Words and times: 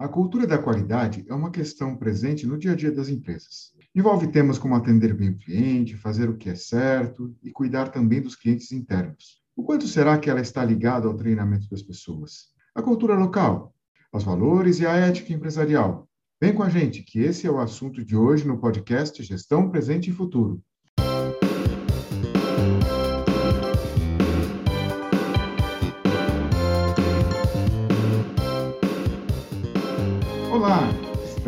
A 0.00 0.08
cultura 0.08 0.46
da 0.46 0.56
qualidade 0.56 1.26
é 1.28 1.34
uma 1.34 1.50
questão 1.50 1.94
presente 1.94 2.46
no 2.46 2.56
dia 2.56 2.72
a 2.72 2.74
dia 2.74 2.90
das 2.90 3.10
empresas. 3.10 3.74
Envolve 3.94 4.28
temas 4.28 4.56
como 4.56 4.74
atender 4.74 5.12
bem 5.12 5.28
o 5.28 5.36
cliente, 5.36 5.94
fazer 5.94 6.26
o 6.30 6.38
que 6.38 6.48
é 6.48 6.54
certo 6.54 7.36
e 7.42 7.50
cuidar 7.50 7.90
também 7.90 8.22
dos 8.22 8.34
clientes 8.34 8.72
internos. 8.72 9.42
O 9.54 9.62
quanto 9.62 9.86
será 9.86 10.16
que 10.16 10.30
ela 10.30 10.40
está 10.40 10.64
ligada 10.64 11.06
ao 11.06 11.14
treinamento 11.14 11.68
das 11.68 11.82
pessoas? 11.82 12.46
A 12.74 12.80
cultura 12.80 13.14
local, 13.14 13.74
os 14.10 14.24
valores 14.24 14.80
e 14.80 14.86
a 14.86 14.96
ética 14.96 15.34
empresarial. 15.34 16.08
Vem 16.40 16.54
com 16.54 16.62
a 16.62 16.70
gente, 16.70 17.02
que 17.02 17.18
esse 17.18 17.46
é 17.46 17.50
o 17.50 17.60
assunto 17.60 18.02
de 18.02 18.16
hoje 18.16 18.48
no 18.48 18.56
podcast 18.56 19.22
Gestão 19.22 19.68
Presente 19.68 20.08
e 20.08 20.14
Futuro. 20.14 20.62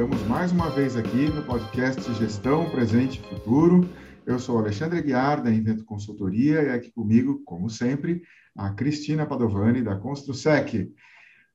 Estamos 0.02 0.26
mais 0.26 0.50
uma 0.50 0.68
vez 0.68 0.96
aqui 0.96 1.28
no 1.28 1.44
podcast 1.44 2.12
Gestão 2.14 2.68
Presente 2.68 3.20
e 3.20 3.28
Futuro. 3.28 3.88
Eu 4.26 4.36
sou 4.36 4.58
Alexandre 4.58 5.00
Guiar, 5.00 5.40
da 5.40 5.48
Invento 5.48 5.84
Consultoria, 5.84 6.60
e 6.60 6.70
aqui 6.70 6.90
comigo, 6.90 7.40
como 7.44 7.70
sempre, 7.70 8.20
a 8.56 8.70
Cristina 8.70 9.24
Padovani, 9.24 9.80
da 9.80 9.94
Construsec. 9.94 10.92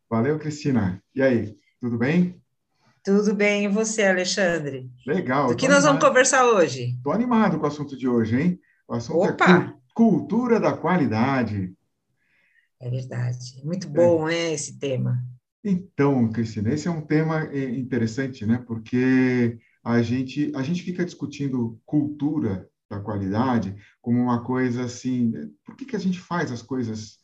Valeu, 0.10 0.40
Cristina. 0.40 1.04
E 1.14 1.22
aí, 1.22 1.58
tudo 1.82 1.98
bem? 1.98 2.42
Tudo 3.04 3.36
bem, 3.36 3.66
e 3.66 3.68
você, 3.68 4.04
Alexandre? 4.06 4.90
Legal. 5.06 5.50
Do 5.50 5.58
que 5.58 5.68
nós 5.68 5.84
vamos 5.84 6.02
conversar 6.02 6.46
hoje? 6.46 6.96
Estou 6.96 7.12
animado 7.12 7.58
com 7.60 7.66
o 7.66 7.68
assunto 7.68 7.98
de 7.98 8.08
hoje, 8.08 8.42
hein? 8.42 8.60
O 8.88 8.94
assunto 8.94 9.26
é 9.26 9.30
Opa! 9.32 9.46
é 9.46 9.74
cultura 9.94 10.58
da 10.58 10.72
qualidade. 10.72 11.74
É 12.80 12.90
verdade. 12.90 13.62
Muito 13.66 13.90
bom, 13.90 14.30
é. 14.30 14.32
né, 14.32 14.54
esse 14.54 14.80
tema. 14.80 15.22
Então, 15.70 16.30
Cristina, 16.32 16.74
esse 16.74 16.88
é 16.88 16.92
um 16.92 17.06
tema 17.06 17.44
é, 17.52 17.78
interessante, 17.78 18.46
né? 18.46 18.64
Porque 18.66 19.60
a 19.84 20.02
gente, 20.02 20.50
a 20.56 20.62
gente 20.64 20.82
fica 20.82 21.04
discutindo 21.04 21.78
cultura 21.86 22.70
da 22.90 23.02
qualidade 23.02 23.76
como 24.02 24.18
uma 24.18 24.46
coisa 24.46 24.86
assim, 24.86 25.28
né? 25.28 25.50
por 25.66 25.76
que, 25.76 25.84
que 25.84 25.96
a 25.98 26.00
gente 26.00 26.22
faz 26.22 26.54
as 26.54 26.62
coisas 26.62 27.18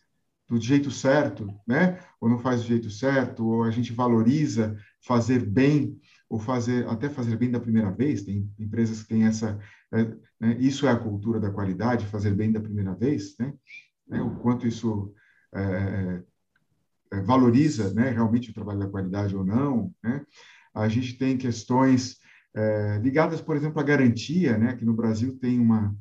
do 0.50 0.60
jeito 0.60 0.92
certo, 0.92 1.58
né? 1.66 2.06
Ou 2.20 2.28
não 2.28 2.38
faz 2.38 2.62
do 2.62 2.68
jeito 2.68 2.90
certo, 2.90 3.46
ou 3.46 3.64
a 3.64 3.72
gente 3.72 3.94
valoriza 3.94 4.78
fazer 5.00 5.40
bem, 5.46 5.98
ou 6.30 6.38
fazer 6.38 6.86
até 6.90 7.10
fazer 7.10 7.38
bem 7.38 7.50
da 7.50 7.62
primeira 7.62 7.92
vez. 7.92 8.24
Tem 8.24 8.52
empresas 8.60 9.04
que 9.04 9.08
têm 9.08 9.24
essa, 9.24 9.58
é, 9.94 10.04
né? 10.38 10.58
isso 10.60 10.86
é 10.86 10.92
a 10.92 11.00
cultura 11.00 11.40
da 11.40 11.50
qualidade, 11.50 12.08
fazer 12.08 12.34
bem 12.34 12.52
da 12.52 12.60
primeira 12.60 12.94
vez, 12.94 13.38
né? 13.40 13.54
né? 14.06 14.22
O 14.22 14.36
quanto 14.42 14.68
isso 14.68 15.14
é, 15.56 15.62
é, 15.62 16.24
valoriza 17.22 17.94
né, 17.94 18.10
realmente 18.10 18.50
o 18.50 18.54
trabalho 18.54 18.80
da 18.80 18.90
qualidade 18.90 19.36
ou 19.36 19.44
não. 19.44 19.94
Né? 20.04 20.26
A 20.74 20.88
gente 20.88 21.18
tem 21.18 21.38
questões 21.38 22.18
é, 22.56 23.00
ligadas, 23.02 23.42
por 23.42 23.56
exemplo, 23.56 23.80
à 23.80 23.84
garantia, 23.84 24.58
né, 24.58 24.76
que 24.76 24.86
no 24.86 24.94
Brasil 24.94 25.38
tem 25.40 25.60
uma, 25.60 25.96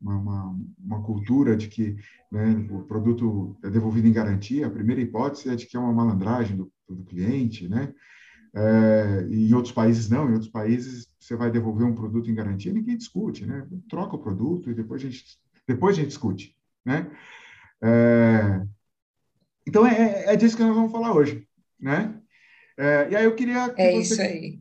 uma, 0.00 0.56
uma 0.78 1.02
cultura 1.02 1.56
de 1.56 1.68
que 1.68 1.96
né, 2.30 2.66
o 2.70 2.82
produto 2.84 3.56
é 3.62 3.70
devolvido 3.70 4.06
em 4.06 4.12
garantia. 4.12 4.66
A 4.66 4.70
primeira 4.70 5.00
hipótese 5.00 5.48
é 5.48 5.56
de 5.56 5.66
que 5.66 5.76
é 5.76 5.80
uma 5.80 5.92
malandragem 5.92 6.56
do, 6.56 6.72
do 6.88 7.04
cliente, 7.04 7.68
né? 7.68 7.92
É, 8.52 9.28
em 9.30 9.54
outros 9.54 9.72
países 9.72 10.08
não, 10.08 10.28
em 10.28 10.32
outros 10.32 10.50
países 10.50 11.08
você 11.20 11.36
vai 11.36 11.52
devolver 11.52 11.86
um 11.86 11.94
produto 11.94 12.28
em 12.28 12.34
garantia, 12.34 12.72
ninguém 12.72 12.96
discute, 12.96 13.46
né? 13.46 13.64
Troca 13.88 14.16
o 14.16 14.18
produto 14.18 14.70
e 14.70 14.74
depois 14.74 15.00
a 15.02 15.04
gente, 15.04 15.24
depois 15.68 15.96
a 15.96 16.00
gente 16.00 16.08
discute, 16.08 16.56
né? 16.84 17.08
É, 17.80 18.66
então, 19.66 19.86
é, 19.86 20.32
é 20.32 20.36
disso 20.36 20.56
que 20.56 20.62
nós 20.62 20.74
vamos 20.74 20.92
falar 20.92 21.14
hoje, 21.14 21.46
né? 21.78 22.20
É, 22.78 23.08
e 23.10 23.16
aí 23.16 23.24
eu 23.24 23.34
queria 23.34 23.68
que 23.70 23.82
é 23.82 23.92
você 23.92 23.98
isso 23.98 24.22
aí. 24.22 24.58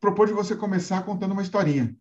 propor 0.00 0.26
de 0.26 0.32
você 0.32 0.54
começar 0.54 1.02
contando 1.02 1.32
uma 1.32 1.42
historinha. 1.42 1.94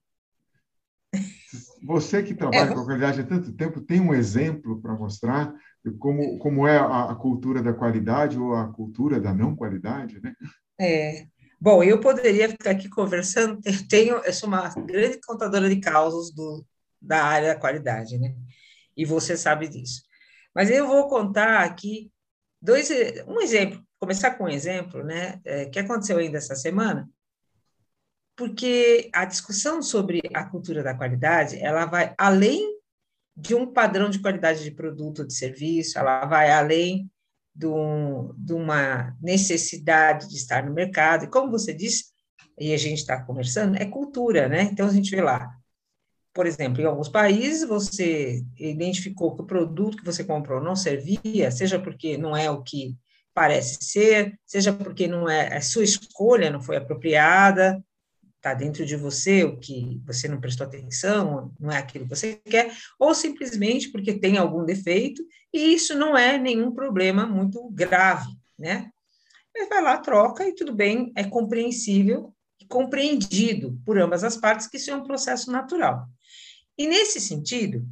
Você 1.84 2.22
que 2.22 2.34
trabalha 2.34 2.72
é. 2.72 2.74
com 2.74 2.82
a 2.82 2.86
qualidade 2.86 3.22
há 3.22 3.26
tanto 3.26 3.54
tempo, 3.54 3.82
tem 3.82 4.02
um 4.02 4.14
exemplo 4.14 4.82
para 4.82 4.94
mostrar 4.94 5.54
de 5.84 5.92
como, 5.98 6.38
como 6.40 6.68
é 6.68 6.78
a, 6.78 7.12
a, 7.12 7.16
cultura 7.16 7.62
da 7.62 7.74
qualidade 7.74 8.38
ou 8.38 8.54
a 8.54 8.68
cultura 8.72 9.20
da 9.20 9.34
não 9.34 9.56
qualidade, 9.56 10.20
né? 10.22 10.34
É. 10.80 11.26
Bom, 11.60 11.84
eu 11.84 12.00
poderia 12.00 12.50
ficar 12.50 12.72
aqui 12.72 12.90
conversando, 12.90 13.60
eu, 13.66 13.88
tenho, 13.88 14.18
eu 14.18 14.34
sou 14.34 14.48
uma 14.48 14.70
grande 14.70 15.20
contadora 15.26 15.70
de 15.70 15.80
causas 15.80 16.32
do, 16.32 16.64
da 17.02 17.24
área 17.24 17.54
da 17.54 17.60
qualidade, 17.60 18.18
né? 18.20 18.36
E 18.96 19.06
você 19.06 19.38
sabe 19.38 19.68
disso. 19.68 20.04
Mas 20.54 20.70
eu 20.70 20.88
vou 20.88 21.08
contar 21.08 21.64
aqui 21.64 22.12
Dois, 22.62 22.90
um 23.28 23.40
exemplo, 23.40 23.82
começar 24.00 24.32
com 24.32 24.46
um 24.46 24.50
exemplo, 24.50 25.04
né, 25.04 25.40
é, 25.46 25.66
que 25.66 25.80
aconteceu 25.80 26.18
ainda 26.18 26.38
essa 26.38 26.56
semana, 26.56 27.10
porque 28.36 29.10
a 29.14 29.26
discussão 29.26 29.82
sobre 29.82 30.22
a 30.34 30.46
cultura 30.46 30.84
da 30.84 30.96
qualidade, 30.96 31.58
ela 31.58 31.86
vai 31.86 32.14
além 32.18 32.78
de 33.36 33.56
um 33.56 33.72
padrão 33.72 34.10
de 34.10 34.20
qualidade 34.20 34.64
de 34.64 34.72
produto 34.72 35.20
ou 35.20 35.28
de 35.28 35.34
serviço, 35.34 35.98
ela 35.98 36.26
vai 36.26 36.52
além 36.52 37.10
um, 37.64 38.34
de 38.38 38.54
uma 38.54 39.16
necessidade 39.22 40.28
de 40.30 40.36
estar 40.36 40.64
no 40.64 40.74
mercado, 40.74 41.26
e 41.26 41.30
como 41.30 41.52
você 41.52 41.74
disse, 41.74 42.06
e 42.60 42.74
a 42.74 42.78
gente 42.78 43.00
está 43.00 43.22
conversando, 43.24 43.76
é 43.76 43.86
cultura, 43.86 44.48
né? 44.48 44.64
Então, 44.64 44.88
a 44.88 44.92
gente 44.92 45.12
vê 45.12 45.22
lá, 45.22 45.56
por 46.38 46.46
exemplo, 46.46 46.80
em 46.80 46.86
alguns 46.86 47.10
países 47.10 47.68
você 47.68 48.46
identificou 48.60 49.36
que 49.36 49.42
o 49.42 49.46
produto 49.46 49.98
que 49.98 50.06
você 50.06 50.24
comprou 50.24 50.62
não 50.62 50.76
servia, 50.76 51.50
seja 51.50 51.80
porque 51.80 52.16
não 52.16 52.38
é 52.38 52.48
o 52.52 52.62
que 52.62 52.96
parece 53.34 53.80
ser, 53.82 54.40
seja 54.46 54.72
porque 54.72 55.08
não 55.08 55.28
é 55.28 55.58
a 55.58 55.62
sua 55.62 55.84
escolha 55.84 56.52
não 56.52 56.62
foi 56.62 56.78
apropriada, 56.78 57.84
está 58.36 58.54
dentro 58.54 58.86
de 58.86 58.96
você 58.96 59.46
o 59.46 59.58
que 59.58 60.00
você 60.06 60.28
não 60.28 60.40
prestou 60.40 60.68
atenção, 60.68 61.52
não 61.60 61.72
é 61.72 61.80
aquilo 61.80 62.04
que 62.04 62.16
você 62.16 62.40
quer, 62.46 62.72
ou 63.00 63.16
simplesmente 63.16 63.90
porque 63.92 64.14
tem 64.14 64.38
algum 64.38 64.64
defeito, 64.64 65.24
e 65.52 65.74
isso 65.74 65.98
não 65.98 66.16
é 66.16 66.38
nenhum 66.38 66.72
problema 66.72 67.26
muito 67.26 67.68
grave, 67.72 68.30
né? 68.60 68.92
Ele 69.56 69.66
vai 69.66 69.82
lá, 69.82 69.98
troca 69.98 70.48
e 70.48 70.54
tudo 70.54 70.72
bem, 70.72 71.12
é 71.16 71.24
compreensível 71.24 72.32
e 72.62 72.66
compreendido 72.68 73.82
por 73.84 73.98
ambas 73.98 74.24
as 74.24 74.38
partes 74.38 74.68
que 74.68 74.78
isso 74.78 74.92
é 74.92 74.96
um 74.96 75.04
processo 75.04 75.52
natural. 75.52 76.08
E 76.78 76.88
nesse 76.88 77.20
sentido, 77.20 77.86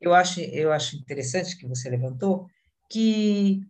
eu 0.00 0.12
acho, 0.12 0.40
eu 0.40 0.72
acho 0.72 0.96
interessante 0.96 1.56
que 1.56 1.66
você 1.66 1.88
levantou 1.88 2.46
que 2.90 3.62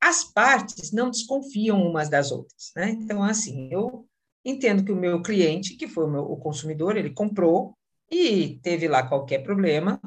as 0.00 0.24
partes 0.24 0.92
não 0.92 1.10
desconfiam 1.10 1.82
umas 1.82 2.08
das 2.08 2.30
outras, 2.30 2.72
né? 2.74 2.90
Então, 2.90 3.22
assim, 3.22 3.68
eu 3.70 4.06
entendo 4.44 4.84
que 4.84 4.92
o 4.92 4.96
meu 4.96 5.20
cliente, 5.20 5.76
que 5.76 5.86
foi 5.86 6.04
o, 6.04 6.10
meu, 6.10 6.22
o 6.22 6.36
consumidor, 6.36 6.96
ele 6.96 7.10
comprou 7.10 7.76
e 8.10 8.58
teve 8.62 8.88
lá 8.88 9.06
qualquer 9.06 9.42
problema, 9.42 10.00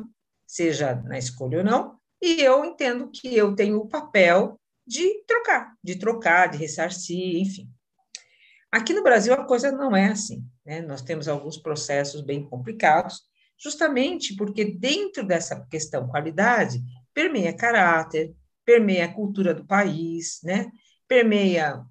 seja 0.48 0.96
na 0.96 1.18
escolha 1.18 1.60
ou 1.60 1.64
não, 1.64 1.98
e 2.22 2.42
eu 2.42 2.66
entendo 2.66 3.12
que 3.12 3.36
eu 3.36 3.56
tenho 3.56 3.78
o 3.78 3.88
papel 3.88 4.60
de 4.86 5.24
trocar, 5.26 5.76
de 5.84 5.98
trocar, 5.98 6.48
de 6.48 6.58
ressarcir, 6.58 7.38
enfim. 7.38 7.70
Aqui 8.72 8.94
no 8.94 9.04
Brasil 9.04 9.34
a 9.34 9.46
coisa 9.46 9.72
não 9.72 9.96
é 9.96 10.08
assim, 10.08 10.44
né? 10.66 10.82
Nós 10.82 11.02
temos 11.02 11.28
alguns 11.28 11.58
processos 11.58 12.22
bem 12.22 12.44
complicados, 12.44 13.22
justamente 13.64 14.36
porque 14.36 14.66
dentro 14.66 15.26
dessa 15.26 15.66
questão 15.70 16.08
qualidade 16.08 16.84
permeia 17.14 17.56
caráter, 17.56 18.34
permeia 18.66 19.06
a 19.06 19.14
cultura 19.14 19.54
do 19.54 19.66
país, 19.66 20.40
né? 20.44 20.70
Permeia 21.08 21.82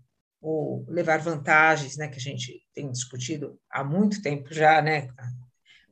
o 0.41 0.85
levar 0.89 1.21
vantagens, 1.21 1.97
né? 1.97 2.09
Que 2.09 2.19
a 2.19 2.21
gente 2.21 2.61
tem 2.75 2.91
discutido 2.91 3.59
há 3.71 3.83
muito 3.83 4.21
tempo 4.21 4.53
já, 4.53 4.83
né? 4.83 5.09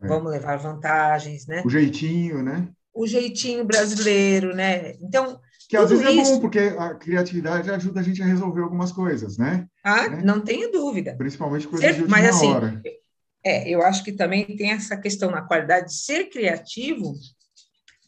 É. 0.03 0.07
Vamos 0.07 0.31
levar 0.31 0.59
vantagens, 0.59 1.47
né? 1.47 1.63
O 1.65 1.71
jeitinho, 1.71 2.43
né? 2.43 2.69
O 2.93 3.07
jeitinho 3.07 3.65
brasileiro, 3.65 4.55
né? 4.55 4.93
Então 5.01 5.41
que 5.71 5.77
às 5.77 5.89
vezes 5.89 6.05
isso... 6.05 6.33
é 6.33 6.35
bom, 6.35 6.41
porque 6.41 6.59
a 6.59 6.95
criatividade 6.95 7.71
ajuda 7.71 8.01
a 8.01 8.03
gente 8.03 8.21
a 8.21 8.27
resolver 8.27 8.61
algumas 8.61 8.91
coisas, 8.91 9.39
né? 9.39 9.69
Ah, 9.85 10.09
né? 10.09 10.23
não 10.25 10.41
tenho 10.41 10.73
dúvida. 10.73 11.15
Principalmente 11.17 11.69
coisas 11.69 11.89
Ser, 11.89 11.95
de 11.95 12.01
última 12.01 12.19
mas, 12.19 12.29
assim, 12.29 12.53
hora. 12.53 12.83
É, 13.45 13.69
eu 13.69 13.83
acho 13.83 14.05
que 14.05 14.13
também 14.13 14.45
tem 14.57 14.73
essa 14.73 14.97
questão 14.97 15.31
na 15.31 15.43
qualidade 15.43 15.87
de 15.87 15.95
ser 15.95 16.29
criativo 16.29 17.15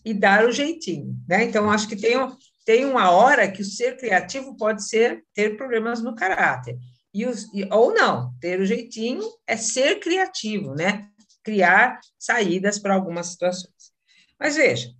e 0.04 0.12
dar 0.12 0.44
o 0.44 0.52
jeitinho, 0.52 1.16
né? 1.28 1.44
Então, 1.44 1.70
acho 1.70 1.88
que 1.88 1.96
tem, 1.96 2.16
tem 2.64 2.84
uma 2.84 3.10
hora 3.10 3.50
que 3.50 3.62
o 3.62 3.64
ser 3.64 3.96
criativo 3.96 4.56
pode 4.56 4.86
ser 4.86 5.24
ter 5.32 5.56
problemas 5.56 6.02
no 6.02 6.14
caráter. 6.14 6.76
E, 7.14 7.26
os, 7.26 7.44
e 7.54 7.64
ou 7.70 7.94
não, 7.94 8.34
ter 8.40 8.60
o 8.60 8.66
jeitinho 8.66 9.22
é 9.46 9.56
ser 9.56 10.00
criativo, 10.00 10.74
né? 10.74 11.08
Criar 11.42 12.00
saídas 12.18 12.78
para 12.78 12.94
algumas 12.94 13.28
situações. 13.28 13.92
Mas 14.38 14.56
veja, 14.56 14.92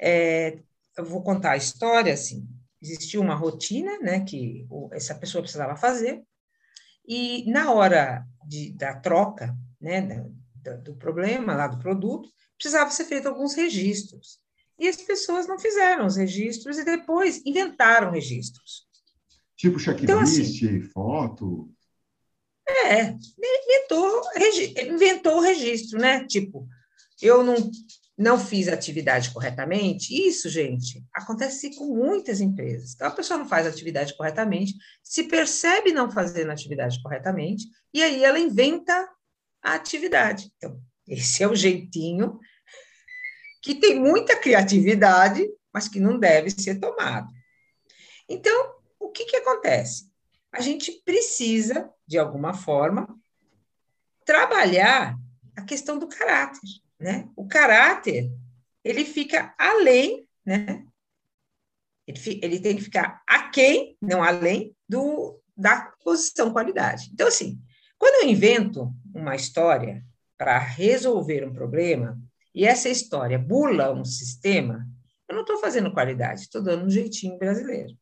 é, 0.00 0.58
eu 0.96 1.04
vou 1.04 1.22
contar 1.22 1.52
a 1.52 1.56
história 1.56 2.12
assim. 2.12 2.46
Existia 2.80 3.20
uma 3.20 3.34
rotina, 3.34 3.98
né, 4.00 4.20
que 4.20 4.66
essa 4.92 5.14
pessoa 5.14 5.42
precisava 5.42 5.74
fazer, 5.76 6.22
e 7.06 7.50
na 7.50 7.72
hora 7.72 8.26
de, 8.46 8.72
da 8.72 8.94
troca, 8.94 9.54
né, 9.80 10.26
da, 10.56 10.76
do 10.76 10.94
problema 10.96 11.54
lá 11.54 11.66
do 11.66 11.78
produto, 11.78 12.30
precisava 12.56 12.90
ser 12.90 13.04
feito 13.04 13.28
alguns 13.28 13.54
registros. 13.54 14.38
E 14.78 14.88
as 14.88 14.96
pessoas 14.96 15.46
não 15.46 15.58
fizeram 15.58 16.06
os 16.06 16.16
registros 16.16 16.78
e 16.78 16.84
depois 16.84 17.42
inventaram 17.44 18.10
registros. 18.10 18.86
Tipo 19.56 19.78
checklist, 19.78 20.04
então, 20.04 20.20
assim, 20.20 20.82
foto. 20.82 21.70
É, 22.66 23.14
inventou, 23.38 24.22
inventou 24.76 25.36
o 25.36 25.42
registro, 25.42 25.98
né? 25.98 26.24
Tipo, 26.26 26.66
eu 27.20 27.44
não, 27.44 27.54
não 28.16 28.38
fiz 28.38 28.68
a 28.68 28.74
atividade 28.74 29.32
corretamente. 29.32 30.14
Isso, 30.14 30.48
gente, 30.48 31.04
acontece 31.12 31.74
com 31.74 31.86
muitas 31.86 32.40
empresas. 32.40 32.94
Então, 32.94 33.08
a 33.08 33.10
pessoa 33.10 33.38
não 33.38 33.48
faz 33.48 33.66
a 33.66 33.70
atividade 33.70 34.16
corretamente, 34.16 34.74
se 35.02 35.24
percebe 35.24 35.92
não 35.92 36.10
fazendo 36.10 36.50
a 36.50 36.52
atividade 36.52 37.02
corretamente, 37.02 37.66
e 37.92 38.02
aí 38.02 38.24
ela 38.24 38.38
inventa 38.38 39.08
a 39.62 39.74
atividade. 39.74 40.52
Então, 40.56 40.80
esse 41.08 41.42
é 41.42 41.48
o 41.48 41.56
jeitinho 41.56 42.38
que 43.62 43.74
tem 43.74 43.98
muita 43.98 44.36
criatividade, 44.36 45.48
mas 45.72 45.88
que 45.88 45.98
não 45.98 46.18
deve 46.18 46.50
ser 46.50 46.78
tomado. 46.78 47.28
Então, 48.28 48.74
o 49.00 49.10
que, 49.10 49.24
que 49.24 49.36
acontece? 49.36 50.10
A 50.52 50.60
gente 50.60 50.92
precisa, 51.04 51.90
de 52.06 52.18
alguma 52.18 52.54
forma, 52.54 53.08
trabalhar 54.24 55.16
a 55.56 55.62
questão 55.62 55.98
do 55.98 56.06
caráter, 56.06 56.60
né? 56.98 57.28
O 57.36 57.46
caráter, 57.46 58.30
ele 58.82 59.04
fica 59.04 59.54
além, 59.58 60.28
né? 60.44 60.84
Ele, 62.06 62.40
ele 62.42 62.60
tem 62.60 62.76
que 62.76 62.82
ficar 62.82 63.22
aquém, 63.26 63.96
não 64.00 64.22
além, 64.22 64.76
do, 64.88 65.40
da 65.56 65.92
posição 66.02 66.52
qualidade. 66.52 67.10
Então, 67.12 67.26
assim, 67.26 67.60
quando 67.98 68.24
eu 68.24 68.30
invento 68.30 68.94
uma 69.14 69.34
história 69.34 70.04
para 70.36 70.58
resolver 70.58 71.44
um 71.44 71.52
problema, 71.52 72.20
e 72.54 72.64
essa 72.64 72.88
história 72.88 73.38
bula 73.38 73.92
um 73.92 74.04
sistema, 74.04 74.86
eu 75.28 75.34
não 75.34 75.42
estou 75.42 75.58
fazendo 75.58 75.92
qualidade, 75.92 76.42
estou 76.42 76.62
dando 76.62 76.84
um 76.84 76.90
jeitinho 76.90 77.38
brasileiro. 77.38 77.96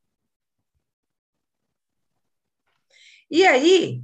E 3.30 3.46
aí, 3.46 4.02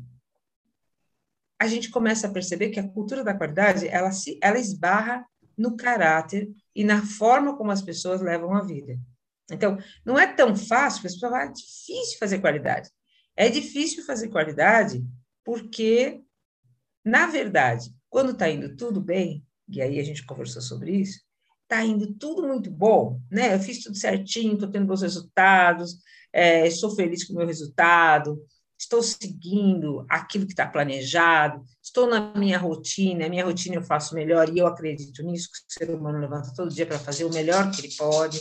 a 1.59 1.67
gente 1.67 1.91
começa 1.91 2.27
a 2.27 2.33
perceber 2.33 2.71
que 2.71 2.79
a 2.79 2.89
cultura 2.89 3.25
da 3.25 3.35
qualidade, 3.35 3.89
ela, 3.89 4.13
se, 4.13 4.39
ela 4.43 4.59
esbarra 4.59 5.27
no 5.57 5.77
caráter 5.77 6.49
e 6.75 6.85
na 6.85 7.05
forma 7.05 7.57
como 7.57 7.71
as 7.71 7.83
pessoas 7.83 8.21
levam 8.21 8.55
a 8.55 8.63
vida. 8.63 8.99
Então, 9.51 9.79
não 10.05 10.19
é 10.19 10.27
tão 10.27 10.55
fácil, 10.55 10.99
as 10.99 11.15
pessoas 11.15 11.33
falam, 11.33 11.39
é 11.39 11.53
difícil 11.53 12.19
fazer 12.19 12.39
qualidade. 12.39 12.91
É 13.37 13.49
difícil 13.49 14.05
fazer 14.05 14.29
qualidade 14.29 15.05
porque, 15.45 16.21
na 17.05 17.27
verdade, 17.27 17.91
quando 18.09 18.33
está 18.33 18.49
indo 18.49 18.77
tudo 18.77 19.01
bem, 19.01 19.45
e 19.69 19.83
aí 19.83 19.99
a 19.99 20.05
gente 20.05 20.25
conversou 20.25 20.63
sobre 20.63 20.93
isso, 20.93 21.21
está 21.63 21.85
indo 21.85 22.15
tudo 22.15 22.47
muito 22.47 22.71
bom, 22.71 23.21
né? 23.31 23.55
Eu 23.55 23.61
fiz 23.61 23.83
tudo 23.83 23.97
certinho, 23.97 24.55
estou 24.55 24.71
tendo 24.71 24.87
bons 24.87 25.03
resultados, 25.03 25.99
é, 26.33 26.71
sou 26.71 26.95
feliz 26.95 27.25
com 27.25 27.35
o 27.35 27.37
meu 27.37 27.47
resultado, 27.47 28.43
estou 28.79 29.03
seguindo 29.03 30.07
aquilo 30.09 30.47
que 30.47 30.53
está 30.53 30.67
planejado, 30.67 31.65
estou 31.83 32.07
na 32.07 32.33
minha 32.35 32.59
rotina, 32.59 33.27
a 33.27 33.29
minha 33.29 33.45
rotina 33.45 33.75
eu 33.75 33.83
faço 33.83 34.15
melhor 34.15 34.49
e 34.49 34.59
eu 34.59 34.67
acredito 34.67 35.23
nisso, 35.25 35.49
que 35.51 35.59
o 35.59 35.87
ser 35.87 35.91
humano 35.95 36.19
levanta 36.19 36.55
todo 36.55 36.73
dia 36.73 36.87
para 36.87 36.99
fazer 36.99 37.25
o 37.25 37.33
melhor 37.33 37.71
que 37.73 37.81
ele 37.81 37.95
pode. 37.97 38.41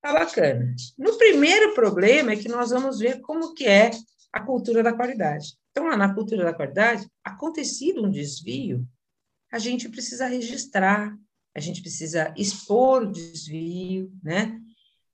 Tá 0.00 0.12
bacana. 0.12 0.72
No 0.96 1.18
primeiro 1.18 1.74
problema 1.74 2.32
é 2.32 2.36
que 2.36 2.48
nós 2.48 2.70
vamos 2.70 3.00
ver 3.00 3.20
como 3.20 3.54
que 3.54 3.66
é 3.66 3.90
a 4.32 4.40
cultura 4.40 4.82
da 4.82 4.92
qualidade. 4.92 5.56
Então, 5.72 5.88
lá 5.88 5.96
na 5.96 6.14
cultura 6.14 6.44
da 6.44 6.54
qualidade, 6.54 7.08
acontecido 7.24 8.04
um 8.04 8.10
desvio, 8.10 8.86
a 9.50 9.58
gente 9.58 9.88
precisa 9.88 10.26
registrar, 10.26 11.12
a 11.54 11.60
gente 11.60 11.80
precisa 11.80 12.32
expor 12.36 13.02
o 13.02 13.10
desvio, 13.10 14.12
né? 14.22 14.60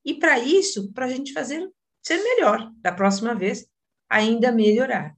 E 0.05 0.15
para 0.15 0.39
isso, 0.39 0.93
para 0.93 1.07
a 1.07 1.09
gente 1.09 1.33
fazer 1.33 1.71
ser 2.03 2.23
melhor 2.23 2.73
da 2.79 2.93
próxima 2.93 3.35
vez, 3.35 3.67
ainda 4.09 4.53
melhorar. 4.53 5.17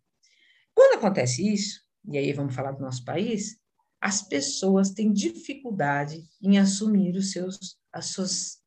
Quando 0.74 0.98
acontece 0.98 1.46
isso, 1.46 1.80
e 2.06 2.18
aí 2.18 2.32
vamos 2.32 2.54
falar 2.54 2.72
do 2.72 2.82
nosso 2.82 3.04
país, 3.04 3.58
as 4.00 4.20
pessoas 4.20 4.90
têm 4.90 5.12
dificuldade 5.12 6.22
em 6.42 6.58
assumir 6.58 7.16
os 7.16 7.32
seus, 7.32 7.78
as 7.92 8.06
suas, 8.06 8.62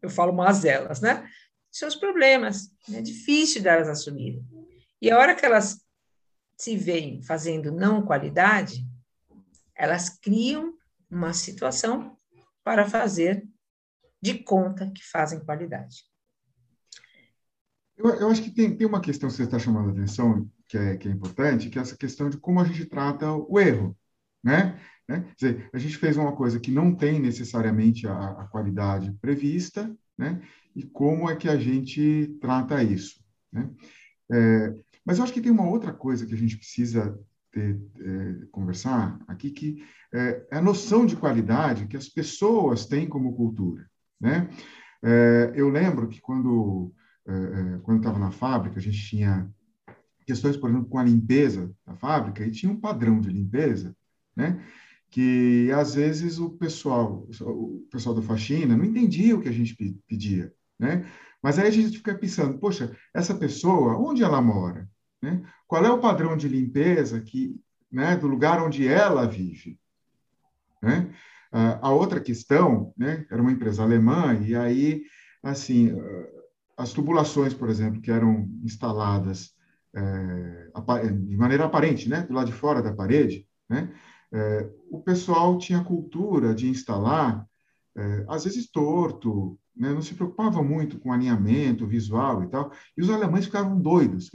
eu 0.00 0.08
falo 0.08 0.32
mazelas, 0.32 1.00
né? 1.00 1.28
Seus 1.70 1.94
problemas. 1.94 2.70
É 2.92 3.02
difícil 3.02 3.62
delas 3.62 3.88
assumirem. 3.88 4.42
E 5.02 5.10
a 5.10 5.18
hora 5.18 5.34
que 5.34 5.44
elas 5.44 5.84
se 6.56 6.76
veem 6.76 7.22
fazendo 7.22 7.70
não 7.70 8.04
qualidade, 8.04 8.84
elas 9.74 10.08
criam 10.08 10.74
uma 11.10 11.32
situação 11.32 12.18
para 12.64 12.88
fazer 12.88 13.46
de 14.20 14.42
conta 14.42 14.90
que 14.90 15.04
fazem 15.04 15.44
qualidade. 15.44 16.07
Eu, 17.98 18.10
eu 18.10 18.28
acho 18.30 18.42
que 18.42 18.50
tem, 18.50 18.76
tem 18.76 18.86
uma 18.86 19.00
questão 19.00 19.28
que 19.28 19.34
você 19.34 19.42
está 19.42 19.58
chamando 19.58 19.88
a 19.88 19.92
atenção, 19.92 20.48
que 20.68 20.78
é, 20.78 20.96
que 20.96 21.08
é 21.08 21.10
importante, 21.10 21.68
que 21.68 21.78
é 21.78 21.82
essa 21.82 21.96
questão 21.96 22.30
de 22.30 22.38
como 22.38 22.60
a 22.60 22.64
gente 22.64 22.86
trata 22.86 23.32
o 23.32 23.58
erro, 23.58 23.96
né? 24.42 24.80
né? 25.08 25.22
Quer 25.22 25.34
dizer, 25.34 25.70
a 25.72 25.78
gente 25.78 25.96
fez 25.96 26.16
uma 26.16 26.34
coisa 26.34 26.60
que 26.60 26.70
não 26.70 26.94
tem 26.94 27.18
necessariamente 27.18 28.06
a, 28.06 28.12
a 28.12 28.44
qualidade 28.46 29.10
prevista, 29.20 29.92
né? 30.16 30.40
E 30.76 30.84
como 30.84 31.28
é 31.28 31.34
que 31.34 31.48
a 31.48 31.56
gente 31.56 32.38
trata 32.40 32.82
isso, 32.82 33.20
né? 33.52 33.68
É, 34.30 34.74
mas 35.04 35.18
eu 35.18 35.24
acho 35.24 35.32
que 35.32 35.40
tem 35.40 35.50
uma 35.50 35.68
outra 35.68 35.92
coisa 35.92 36.24
que 36.24 36.34
a 36.34 36.36
gente 36.36 36.56
precisa 36.56 37.18
ter, 37.50 37.80
é, 37.98 38.46
conversar 38.52 39.18
aqui, 39.26 39.50
que 39.50 39.82
é, 40.14 40.46
é 40.52 40.56
a 40.58 40.62
noção 40.62 41.04
de 41.04 41.16
qualidade 41.16 41.88
que 41.88 41.96
as 41.96 42.08
pessoas 42.08 42.86
têm 42.86 43.08
como 43.08 43.34
cultura, 43.34 43.90
né? 44.20 44.48
É, 45.02 45.52
eu 45.56 45.68
lembro 45.68 46.08
que 46.08 46.20
quando 46.20 46.92
quando 47.82 47.98
estava 47.98 48.18
na 48.18 48.30
fábrica, 48.30 48.78
a 48.78 48.82
gente 48.82 48.98
tinha 49.06 49.48
questões, 50.26 50.56
por 50.56 50.70
exemplo, 50.70 50.88
com 50.88 50.98
a 50.98 51.04
limpeza 51.04 51.70
da 51.86 51.94
fábrica, 51.94 52.44
e 52.44 52.50
tinha 52.50 52.70
um 52.70 52.80
padrão 52.80 53.20
de 53.20 53.30
limpeza, 53.30 53.94
né? 54.36 54.62
que 55.10 55.70
às 55.72 55.94
vezes 55.94 56.38
o 56.38 56.50
pessoal, 56.50 57.26
o 57.40 57.86
pessoal 57.90 58.14
da 58.14 58.22
faxina 58.22 58.76
não 58.76 58.84
entendia 58.84 59.34
o 59.34 59.40
que 59.40 59.48
a 59.48 59.52
gente 59.52 59.74
pedia, 60.06 60.52
né? 60.78 61.06
Mas 61.42 61.58
aí 61.58 61.68
a 61.68 61.70
gente 61.70 61.96
fica 61.96 62.14
pensando, 62.14 62.58
poxa, 62.58 62.94
essa 63.14 63.34
pessoa, 63.34 63.96
onde 63.96 64.22
ela 64.22 64.42
mora? 64.42 64.88
Né? 65.22 65.42
Qual 65.66 65.84
é 65.84 65.90
o 65.90 66.00
padrão 66.00 66.36
de 66.36 66.48
limpeza 66.48 67.20
que, 67.20 67.56
né, 67.90 68.16
do 68.16 68.26
lugar 68.26 68.62
onde 68.62 68.86
ela 68.86 69.26
vive? 69.26 69.78
Né? 70.82 71.12
a 71.50 71.90
outra 71.90 72.20
questão, 72.20 72.92
né, 72.96 73.26
era 73.30 73.40
uma 73.40 73.50
empresa 73.50 73.82
alemã 73.82 74.34
e 74.34 74.54
aí, 74.54 75.02
assim, 75.42 75.90
as 76.78 76.92
tubulações, 76.92 77.52
por 77.52 77.68
exemplo, 77.68 78.00
que 78.00 78.10
eram 78.10 78.48
instaladas 78.62 79.52
é, 79.94 80.70
de 81.10 81.36
maneira 81.36 81.64
aparente, 81.64 82.08
né, 82.08 82.22
do 82.22 82.32
lado 82.32 82.46
de 82.46 82.52
fora 82.52 82.80
da 82.80 82.94
parede, 82.94 83.44
né, 83.68 83.92
é, 84.32 84.70
o 84.88 85.02
pessoal 85.02 85.58
tinha 85.58 85.82
cultura 85.82 86.54
de 86.54 86.68
instalar, 86.68 87.44
é, 87.96 88.24
às 88.28 88.44
vezes 88.44 88.70
torto, 88.70 89.58
né, 89.76 89.92
não 89.92 90.00
se 90.00 90.14
preocupava 90.14 90.62
muito 90.62 91.00
com 91.00 91.12
alinhamento 91.12 91.84
visual 91.84 92.44
e 92.44 92.48
tal, 92.48 92.70
e 92.96 93.02
os 93.02 93.10
alemães 93.10 93.46
ficavam 93.46 93.80
doidos. 93.80 94.30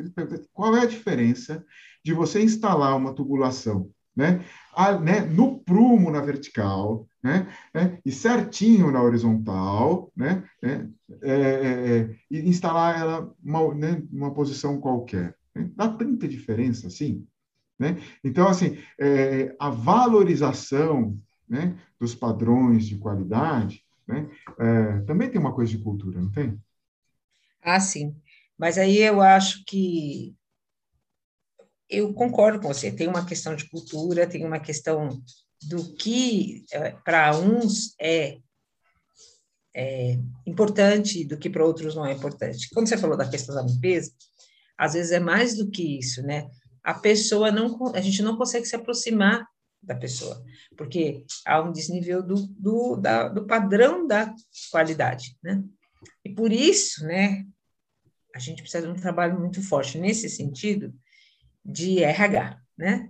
Qual 0.51 0.75
é 0.75 0.81
a 0.81 0.87
diferença 0.87 1.63
de 2.03 2.13
você 2.13 2.43
instalar 2.43 2.97
uma 2.97 3.13
tubulação 3.13 3.89
né, 4.15 4.43
a, 4.75 4.97
né, 4.97 5.21
no 5.21 5.59
prumo 5.59 6.11
na 6.11 6.21
vertical, 6.21 7.07
né, 7.21 7.47
né, 7.73 7.99
e 8.05 8.11
certinho 8.11 8.91
na 8.91 9.01
horizontal, 9.01 10.11
né, 10.15 10.43
né 10.61 10.89
é, 11.21 11.31
é, 11.31 11.97
é, 11.97 12.15
e 12.29 12.47
instalar 12.47 12.99
ela 12.99 13.33
uma, 13.43 13.73
né, 13.73 14.03
uma 14.11 14.33
posição 14.33 14.79
qualquer. 14.79 15.35
Né? 15.55 15.69
Dá 15.75 15.87
tanta 15.89 16.27
diferença 16.27 16.87
assim. 16.87 17.25
Né? 17.79 17.97
Então, 18.23 18.47
assim, 18.47 18.77
é, 18.99 19.55
a 19.59 19.69
valorização 19.69 21.17
né, 21.47 21.75
dos 21.99 22.13
padrões 22.13 22.85
de 22.87 22.97
qualidade 22.97 23.83
né, 24.07 24.29
é, 24.59 24.99
também 25.01 25.29
tem 25.29 25.39
uma 25.39 25.53
coisa 25.53 25.71
de 25.71 25.83
cultura, 25.83 26.21
não 26.21 26.31
tem? 26.31 26.59
Ah, 27.61 27.79
sim. 27.79 28.15
Mas 28.57 28.77
aí 28.77 28.99
eu 28.99 29.21
acho 29.21 29.63
que 29.65 30.35
eu 31.89 32.13
concordo 32.13 32.59
com 32.59 32.67
você, 32.67 32.91
tem 32.91 33.07
uma 33.07 33.25
questão 33.25 33.55
de 33.55 33.69
cultura, 33.69 34.27
tem 34.27 34.45
uma 34.45 34.59
questão 34.59 35.21
do 35.63 35.93
que 35.95 36.65
é, 36.71 36.91
para 36.91 37.37
uns 37.37 37.95
é, 37.99 38.39
é 39.75 40.17
importante, 40.45 41.25
do 41.25 41.37
que 41.37 41.49
para 41.49 41.65
outros 41.65 41.95
não 41.95 42.05
é 42.05 42.13
importante. 42.13 42.69
Quando 42.73 42.87
você 42.87 42.97
falou 42.97 43.17
da 43.17 43.29
questão 43.29 43.55
da 43.55 43.61
limpeza, 43.61 44.11
às 44.77 44.93
vezes 44.93 45.11
é 45.11 45.19
mais 45.19 45.55
do 45.55 45.69
que 45.69 45.99
isso, 45.99 46.21
né? 46.23 46.49
A 46.83 46.93
pessoa 46.93 47.51
não, 47.51 47.93
a 47.95 48.01
gente 48.01 48.21
não 48.21 48.37
consegue 48.37 48.65
se 48.65 48.75
aproximar 48.75 49.47
da 49.81 49.95
pessoa, 49.95 50.41
porque 50.77 51.25
há 51.45 51.61
um 51.61 51.71
desnível 51.71 52.23
do, 52.23 52.35
do, 52.47 52.95
da, 52.95 53.27
do 53.27 53.45
padrão 53.45 54.07
da 54.07 54.33
qualidade, 54.71 55.37
né? 55.43 55.61
E 56.23 56.29
por 56.29 56.51
isso, 56.51 57.05
né, 57.05 57.45
a 58.33 58.39
gente 58.39 58.61
precisa 58.61 58.85
de 58.85 58.91
um 58.91 58.95
trabalho 58.95 59.39
muito 59.39 59.61
forte 59.61 59.97
nesse 59.97 60.29
sentido 60.29 60.93
de 61.63 62.03
RH, 62.03 62.57
né? 62.77 63.09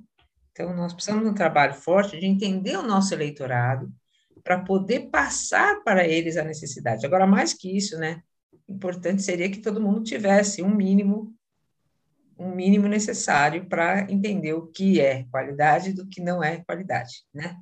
Então, 0.52 0.76
nós 0.76 0.94
precisamos 0.94 1.24
de 1.24 1.30
um 1.30 1.34
trabalho 1.34 1.74
forte 1.74 2.20
de 2.20 2.26
entender 2.26 2.78
o 2.78 2.84
nosso 2.84 3.14
eleitorado 3.14 3.92
para 4.44 4.60
poder 4.60 5.10
passar 5.10 5.82
para 5.84 6.08
eles 6.08 6.38
a 6.38 6.44
necessidade. 6.44 7.06
Agora, 7.06 7.26
mais 7.26 7.54
que 7.54 7.76
isso, 7.76 7.98
né? 7.98 8.22
importante 8.68 9.22
seria 9.22 9.50
que 9.50 9.60
todo 9.60 9.82
mundo 9.82 10.04
tivesse 10.04 10.62
um 10.62 10.74
mínimo 10.74 11.34
um 12.38 12.54
mínimo 12.56 12.88
necessário 12.88 13.68
para 13.68 14.12
entender 14.12 14.54
o 14.54 14.66
que 14.66 15.00
é 15.00 15.24
qualidade 15.26 15.94
do 15.94 16.08
que 16.08 16.20
não 16.20 16.44
é 16.44 16.64
qualidade, 16.66 17.24
né? 17.32 17.56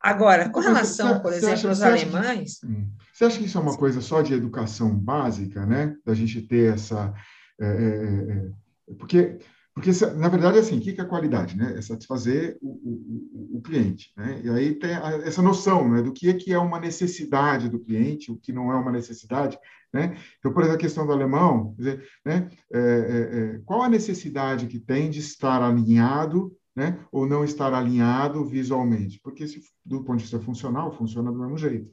Agora, 0.00 0.48
com 0.48 0.60
relação, 0.60 1.08
você, 1.08 1.20
por 1.20 1.32
exemplo, 1.34 1.68
aos 1.68 1.82
alemães... 1.82 2.58
Que, 2.58 2.66
hum, 2.66 2.90
você 3.12 3.24
acha 3.26 3.38
que 3.38 3.44
isso 3.44 3.58
é 3.58 3.60
uma 3.60 3.76
coisa 3.76 4.00
só 4.00 4.22
de 4.22 4.32
educação 4.32 4.98
básica, 4.98 5.66
né? 5.66 5.94
Da 6.06 6.14
gente 6.14 6.40
ter 6.40 6.72
essa... 6.72 7.12
É, 7.60 7.66
é, 7.66 7.68
é, 7.68 8.50
é 8.92 8.94
porque 8.98 9.38
porque, 9.80 9.92
na 10.16 10.28
verdade, 10.28 10.58
é 10.58 10.60
assim, 10.60 10.76
o 10.76 10.80
que 10.80 11.00
é 11.00 11.04
qualidade? 11.04 11.56
Né? 11.56 11.74
É 11.78 11.80
satisfazer 11.80 12.58
o, 12.60 12.68
o, 12.68 13.58
o 13.58 13.62
cliente. 13.62 14.12
Né? 14.14 14.42
E 14.44 14.50
aí 14.50 14.74
tem 14.74 14.90
essa 15.24 15.40
noção 15.40 15.88
né, 15.88 16.02
do 16.02 16.12
que 16.12 16.28
é, 16.28 16.34
que 16.34 16.52
é 16.52 16.58
uma 16.58 16.78
necessidade 16.78 17.70
do 17.70 17.80
cliente, 17.80 18.30
o 18.30 18.36
que 18.36 18.52
não 18.52 18.70
é 18.70 18.76
uma 18.76 18.92
necessidade. 18.92 19.58
Né? 19.90 20.18
Então, 20.38 20.52
por 20.52 20.62
exemplo, 20.62 20.76
a 20.76 20.80
questão 20.80 21.06
do 21.06 21.12
alemão, 21.12 21.74
dizer, 21.78 22.06
né, 22.24 22.50
é, 22.70 22.78
é, 22.78 23.38
é, 23.56 23.60
qual 23.64 23.82
a 23.82 23.88
necessidade 23.88 24.66
que 24.66 24.78
tem 24.78 25.08
de 25.08 25.20
estar 25.20 25.62
alinhado 25.62 26.54
né, 26.76 27.00
ou 27.10 27.26
não 27.26 27.42
estar 27.42 27.72
alinhado 27.72 28.44
visualmente? 28.44 29.18
Porque, 29.22 29.48
se, 29.48 29.62
do 29.84 30.04
ponto 30.04 30.18
de 30.18 30.24
vista 30.24 30.38
funcional, 30.40 30.92
funciona 30.92 31.32
do 31.32 31.38
mesmo 31.38 31.56
jeito. 31.56 31.90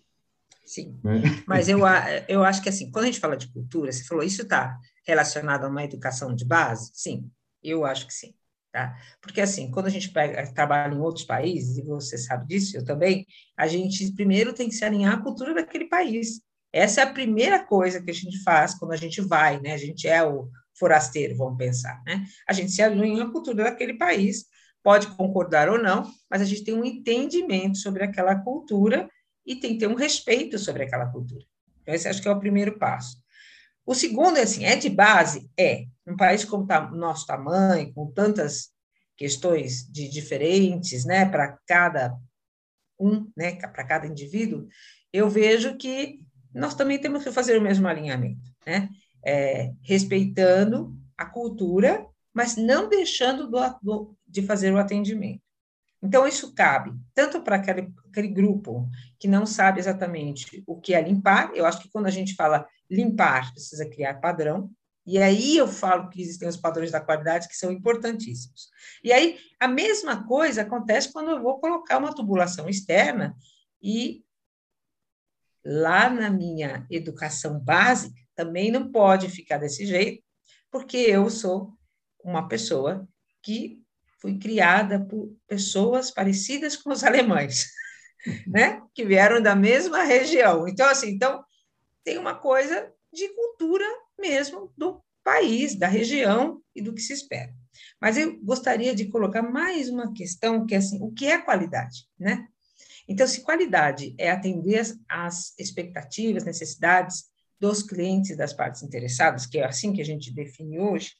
Sim, 0.65 0.99
né? 1.01 1.21
mas 1.47 1.69
eu, 1.69 1.79
eu 2.27 2.43
acho 2.43 2.61
que, 2.61 2.67
assim, 2.67 2.91
quando 2.91 3.03
a 3.03 3.07
gente 3.07 3.21
fala 3.21 3.37
de 3.37 3.47
cultura, 3.47 3.89
você 3.89 4.03
falou, 4.03 4.25
isso 4.25 4.41
está 4.41 4.77
relacionado 5.05 5.63
a 5.63 5.69
uma 5.69 5.85
educação 5.85 6.35
de 6.35 6.43
base? 6.43 6.91
Sim, 6.93 7.31
eu 7.63 7.85
acho 7.85 8.07
que 8.07 8.13
sim. 8.13 8.33
Tá? 8.71 8.95
Porque, 9.21 9.41
assim, 9.41 9.71
quando 9.71 9.87
a 9.87 9.89
gente 9.89 10.09
pega, 10.09 10.53
trabalha 10.53 10.93
em 10.93 10.99
outros 10.99 11.25
países, 11.25 11.77
e 11.77 11.81
você 11.81 12.17
sabe 12.17 12.47
disso, 12.47 12.77
eu 12.77 12.85
também, 12.85 13.25
a 13.57 13.65
gente 13.67 14.13
primeiro 14.13 14.53
tem 14.53 14.69
que 14.69 14.75
se 14.75 14.85
alinhar 14.85 15.15
à 15.15 15.21
cultura 15.21 15.53
daquele 15.53 15.85
país. 15.85 16.41
Essa 16.71 17.01
é 17.01 17.03
a 17.05 17.13
primeira 17.13 17.63
coisa 17.63 18.01
que 18.01 18.11
a 18.11 18.13
gente 18.13 18.43
faz 18.43 18.75
quando 18.75 18.91
a 18.91 18.97
gente 18.97 19.21
vai, 19.21 19.59
né? 19.59 19.73
A 19.73 19.77
gente 19.77 20.07
é 20.07 20.23
o 20.23 20.49
forasteiro, 20.77 21.35
vamos 21.35 21.57
pensar, 21.57 22.01
né? 22.05 22.25
A 22.47 22.53
gente 22.53 22.71
se 22.71 22.81
alinha 22.81 23.23
à 23.23 23.31
cultura 23.31 23.63
daquele 23.63 23.95
país, 23.95 24.45
pode 24.83 25.07
concordar 25.15 25.69
ou 25.69 25.81
não, 25.81 26.09
mas 26.29 26.41
a 26.41 26.45
gente 26.45 26.63
tem 26.63 26.73
um 26.73 26.85
entendimento 26.85 27.77
sobre 27.77 28.03
aquela 28.03 28.35
cultura 28.35 29.09
e 29.45 29.55
tem 29.55 29.73
que 29.73 29.79
ter 29.79 29.87
um 29.87 29.95
respeito 29.95 30.59
sobre 30.59 30.83
aquela 30.83 31.07
cultura. 31.07 31.43
Então, 31.81 31.95
esse 31.95 32.07
acho 32.07 32.21
que 32.21 32.27
é 32.27 32.31
o 32.31 32.39
primeiro 32.39 32.77
passo. 32.77 33.17
O 33.87 33.95
segundo 33.95 34.37
é 34.37 34.41
assim, 34.41 34.65
é 34.65 34.75
de 34.75 34.89
base? 34.89 35.49
É. 35.57 35.85
Um 36.05 36.17
país 36.17 36.43
como 36.43 36.67
o 36.69 36.95
nosso 36.97 37.25
tamanho, 37.25 37.93
com 37.93 38.11
tantas 38.11 38.69
questões 39.15 39.87
de 39.89 40.09
diferentes, 40.09 41.05
né, 41.05 41.25
para 41.25 41.57
cada 41.65 42.13
um, 42.99 43.31
né, 43.35 43.55
para 43.55 43.85
cada 43.85 44.05
indivíduo, 44.05 44.67
eu 45.13 45.29
vejo 45.29 45.77
que 45.77 46.19
nós 46.53 46.75
também 46.75 46.99
temos 46.99 47.23
que 47.23 47.31
fazer 47.31 47.57
o 47.57 47.61
mesmo 47.61 47.87
alinhamento, 47.87 48.41
né, 48.65 48.89
é, 49.25 49.71
respeitando 49.81 50.93
a 51.17 51.25
cultura, 51.25 52.05
mas 52.33 52.57
não 52.57 52.89
deixando 52.89 53.49
do, 53.49 53.57
do, 53.81 54.17
de 54.27 54.41
fazer 54.41 54.73
o 54.73 54.77
atendimento. 54.77 55.41
Então, 56.03 56.27
isso 56.27 56.53
cabe 56.53 56.91
tanto 57.13 57.41
para 57.41 57.55
aquele, 57.55 57.93
aquele 58.09 58.27
grupo 58.27 58.89
que 59.17 59.29
não 59.29 59.45
sabe 59.45 59.79
exatamente 59.79 60.61
o 60.67 60.79
que 60.79 60.93
é 60.93 61.01
limpar, 61.01 61.51
eu 61.55 61.65
acho 61.65 61.79
que 61.79 61.89
quando 61.89 62.05
a 62.05 62.11
gente 62.11 62.35
fala 62.35 62.67
limpar, 62.89 63.51
precisa 63.51 63.89
criar 63.89 64.15
padrão, 64.15 64.69
e 65.07 65.17
aí 65.17 65.55
eu 65.55 65.69
falo 65.69 66.09
que 66.09 66.21
existem 66.21 66.49
os 66.49 66.57
padrões 66.57 66.91
da 66.91 66.99
qualidade 66.99 67.47
que 67.47 67.55
são 67.55 67.71
importantíssimos. 67.71 68.69
E 69.01 69.13
aí 69.13 69.39
a 69.57 69.65
mesma 69.65 70.27
coisa 70.27 70.63
acontece 70.63 71.13
quando 71.13 71.31
eu 71.31 71.41
vou 71.41 71.61
colocar 71.61 71.97
uma 71.97 72.13
tubulação 72.13 72.67
externa 72.67 73.33
e 73.81 74.21
lá 75.63 76.09
na 76.09 76.29
minha 76.29 76.85
educação 76.91 77.57
básica 77.57 78.19
também 78.35 78.69
não 78.69 78.91
pode 78.91 79.29
ficar 79.29 79.57
desse 79.57 79.85
jeito, 79.85 80.21
porque 80.69 80.97
eu 80.97 81.29
sou 81.29 81.71
uma 82.21 82.45
pessoa 82.49 83.07
que 83.41 83.81
fui 84.19 84.37
criada 84.37 84.99
por 84.99 85.33
pessoas 85.47 86.11
parecidas 86.11 86.75
com 86.75 86.91
os 86.91 87.03
alemães, 87.05 87.65
né? 88.45 88.81
Que 88.93 89.05
vieram 89.05 89.41
da 89.41 89.55
mesma 89.55 90.03
região. 90.03 90.67
Então 90.67 90.85
assim, 90.89 91.11
então 91.11 91.45
tem 92.07 92.17
uma 92.17 92.35
coisa 92.35 92.89
de 93.11 93.27
cultura 93.35 93.83
mesmo 94.17 94.71
do 94.77 95.03
país, 95.25 95.75
da 95.75 95.89
região 95.89 96.61
e 96.73 96.81
do 96.81 96.93
que 96.93 97.01
se 97.01 97.11
espera. 97.11 97.53
Mas 97.99 98.17
eu 98.17 98.39
gostaria 98.41 98.95
de 98.95 99.09
colocar 99.09 99.41
mais 99.41 99.89
uma 99.89 100.13
questão, 100.13 100.65
que 100.65 100.73
é 100.73 100.77
assim, 100.77 101.03
o 101.03 101.11
que 101.11 101.25
é 101.25 101.37
qualidade, 101.37 102.07
né? 102.17 102.47
Então, 103.09 103.27
se 103.27 103.41
qualidade 103.41 104.15
é 104.17 104.31
atender 104.31 104.85
às 105.09 105.53
expectativas, 105.59 106.45
necessidades 106.45 107.25
dos 107.59 107.83
clientes 107.83 108.37
das 108.37 108.53
partes 108.53 108.83
interessadas, 108.83 109.45
que 109.45 109.57
é 109.57 109.65
assim 109.65 109.91
que 109.91 110.01
a 110.01 110.05
gente 110.05 110.33
define 110.33 110.79
hoje, 110.79 111.11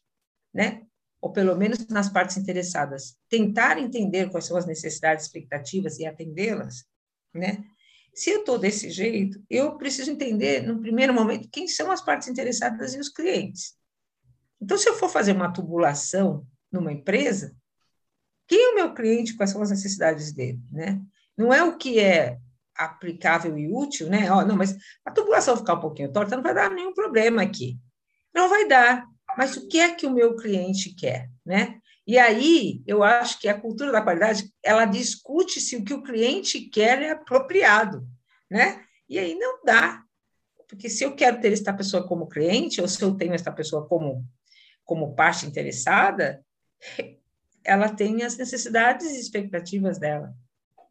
né? 0.54 0.84
Ou 1.20 1.34
pelo 1.34 1.54
menos 1.58 1.86
nas 1.88 2.08
partes 2.08 2.38
interessadas, 2.38 3.18
tentar 3.28 3.78
entender 3.78 4.30
quais 4.30 4.46
são 4.46 4.56
as 4.56 4.66
necessidades, 4.66 5.26
expectativas 5.26 6.00
e 6.00 6.06
atendê-las, 6.06 6.86
né? 7.34 7.66
Se 8.18 8.32
eu 8.32 8.40
estou 8.40 8.58
desse 8.58 8.90
jeito, 8.90 9.40
eu 9.48 9.78
preciso 9.78 10.10
entender, 10.10 10.66
no 10.66 10.82
primeiro 10.82 11.14
momento, 11.14 11.48
quem 11.52 11.68
são 11.68 11.92
as 11.92 12.02
partes 12.02 12.28
interessadas 12.28 12.96
e 12.96 13.00
os 13.00 13.10
clientes. 13.10 13.76
Então, 14.60 14.76
se 14.76 14.90
eu 14.90 14.96
for 14.96 15.08
fazer 15.08 15.34
uma 15.34 15.54
tubulação 15.54 16.44
numa 16.72 16.92
empresa, 16.92 17.56
quem 18.48 18.60
é 18.60 18.70
o 18.72 18.76
meu 18.76 18.94
cliente, 18.96 19.36
quais 19.36 19.52
são 19.52 19.62
as 19.62 19.70
necessidades 19.70 20.34
dele, 20.34 20.60
né? 20.72 21.00
Não 21.38 21.54
é 21.54 21.64
o 21.64 21.78
que 21.78 22.00
é 22.00 22.40
aplicável 22.74 23.56
e 23.56 23.72
útil, 23.72 24.10
né? 24.10 24.32
Ó, 24.32 24.44
não, 24.44 24.58
mas 24.58 24.76
a 25.06 25.12
tubulação 25.12 25.56
ficar 25.56 25.76
um 25.76 25.80
pouquinho 25.80 26.12
torta 26.12 26.36
não 26.36 26.42
vai 26.42 26.56
dar 26.56 26.72
nenhum 26.72 26.96
problema 26.96 27.44
aqui. 27.44 27.78
Não 28.34 28.50
vai 28.50 28.68
dar. 28.68 29.06
Mas 29.38 29.56
o 29.58 29.68
que 29.68 29.80
é 29.80 29.94
que 29.94 30.08
o 30.08 30.12
meu 30.12 30.36
cliente 30.36 30.96
quer, 30.96 31.30
né? 31.46 31.80
E 32.08 32.18
aí, 32.18 32.82
eu 32.88 33.04
acho 33.04 33.38
que 33.38 33.50
a 33.50 33.60
cultura 33.60 33.92
da 33.92 34.02
qualidade, 34.02 34.50
ela 34.64 34.86
discute 34.86 35.60
se 35.60 35.76
o 35.76 35.84
que 35.84 35.94
o 35.94 36.02
cliente 36.02 36.62
quer 36.62 37.02
é 37.02 37.12
apropriado, 37.12 38.08
né? 38.50 38.82
E 39.10 39.20
aí 39.20 39.36
não 39.36 39.62
dá, 39.66 40.02
porque 40.70 40.90
se 40.90 41.04
eu 41.04 41.14
quero 41.14 41.42
ter 41.42 41.52
esta 41.52 41.74
pessoa 41.74 42.08
como 42.08 42.30
cliente, 42.30 42.80
ou 42.80 42.88
se 42.88 43.02
eu 43.02 43.14
tenho 43.14 43.34
esta 43.34 43.52
pessoa 43.52 43.86
como, 43.90 44.26
como 44.86 45.16
parte 45.16 45.46
interessada, 45.46 46.42
ela 47.66 47.90
tem 47.90 48.24
as 48.24 48.38
necessidades 48.38 49.12
e 49.12 49.20
expectativas 49.20 50.00
dela. 50.00 50.34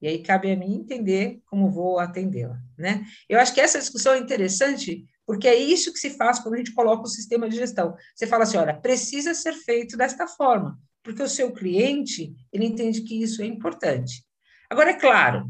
E 0.03 0.09
aí 0.09 0.23
cabe 0.23 0.53
a 0.53 0.57
mim 0.57 0.75
entender 0.75 1.41
como 1.47 1.71
vou 1.71 1.99
atendê-la, 1.99 2.61
né? 2.77 3.07
Eu 3.27 3.41
acho 3.41 3.55
que 3.55 3.61
essa 3.63 3.79
discussão 3.79 4.13
é 4.13 4.19
interessante, 4.19 5.07
porque 5.25 5.49
é 5.49 5.55
isso 5.55 5.95
que 5.95 5.99
se 5.99 6.11
faz 6.11 6.41
quando 6.41 6.57
a 6.57 6.59
gente 6.59 6.75
coloca 6.75 7.05
o 7.05 7.09
sistema 7.09 7.49
de 7.49 7.57
gestão. 7.57 7.97
Você 8.15 8.27
fala 8.27 8.43
assim, 8.43 8.59
olha, 8.59 8.79
precisa 8.79 9.33
ser 9.33 9.55
feito 9.55 9.97
desta 9.97 10.29
forma 10.29 10.79
porque 11.07 11.23
o 11.23 11.29
seu 11.29 11.53
cliente 11.53 12.35
ele 12.53 12.67
entende 12.67 13.03
que 13.03 13.23
isso 13.23 13.41
é 13.41 13.47
importante. 13.47 14.27
Agora, 14.69 14.91
é 14.91 14.99
claro, 14.99 15.49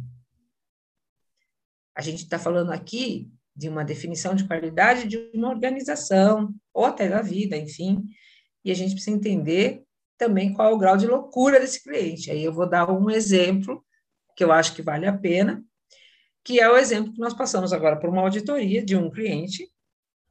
a 1.95 2.03
gente 2.03 2.25
está 2.25 2.39
falando 2.39 2.73
aqui 2.73 3.31
de 3.55 3.67
uma 3.67 3.83
definição 3.83 4.35
de 4.35 4.47
qualidade 4.47 5.09
de 5.09 5.31
uma 5.33 5.49
organização, 5.49 6.55
ou 6.75 6.85
até 6.85 7.09
da 7.09 7.23
vida, 7.23 7.57
enfim, 7.57 8.05
e 8.63 8.71
a 8.71 8.75
gente 8.75 8.93
precisa 8.93 9.17
entender 9.17 9.83
também 10.19 10.53
qual 10.53 10.71
é 10.71 10.75
o 10.75 10.79
grau 10.79 10.95
de 10.95 11.07
loucura 11.07 11.59
desse 11.59 11.83
cliente. 11.83 12.31
Aí 12.31 12.45
eu 12.45 12.53
vou 12.53 12.69
dar 12.69 12.91
um 12.91 13.09
exemplo 13.09 13.83
que 14.37 14.45
eu 14.45 14.53
acho 14.53 14.75
que 14.75 14.83
vale 14.83 15.07
a 15.07 15.17
pena, 15.17 15.65
que 16.45 16.61
é 16.61 16.69
o 16.69 16.77
exemplo 16.77 17.15
que 17.15 17.19
nós 17.19 17.33
passamos 17.33 17.73
agora 17.73 17.99
por 17.99 18.11
uma 18.11 18.21
auditoria 18.21 18.85
de 18.85 18.95
um 18.95 19.11
cliente. 19.11 19.73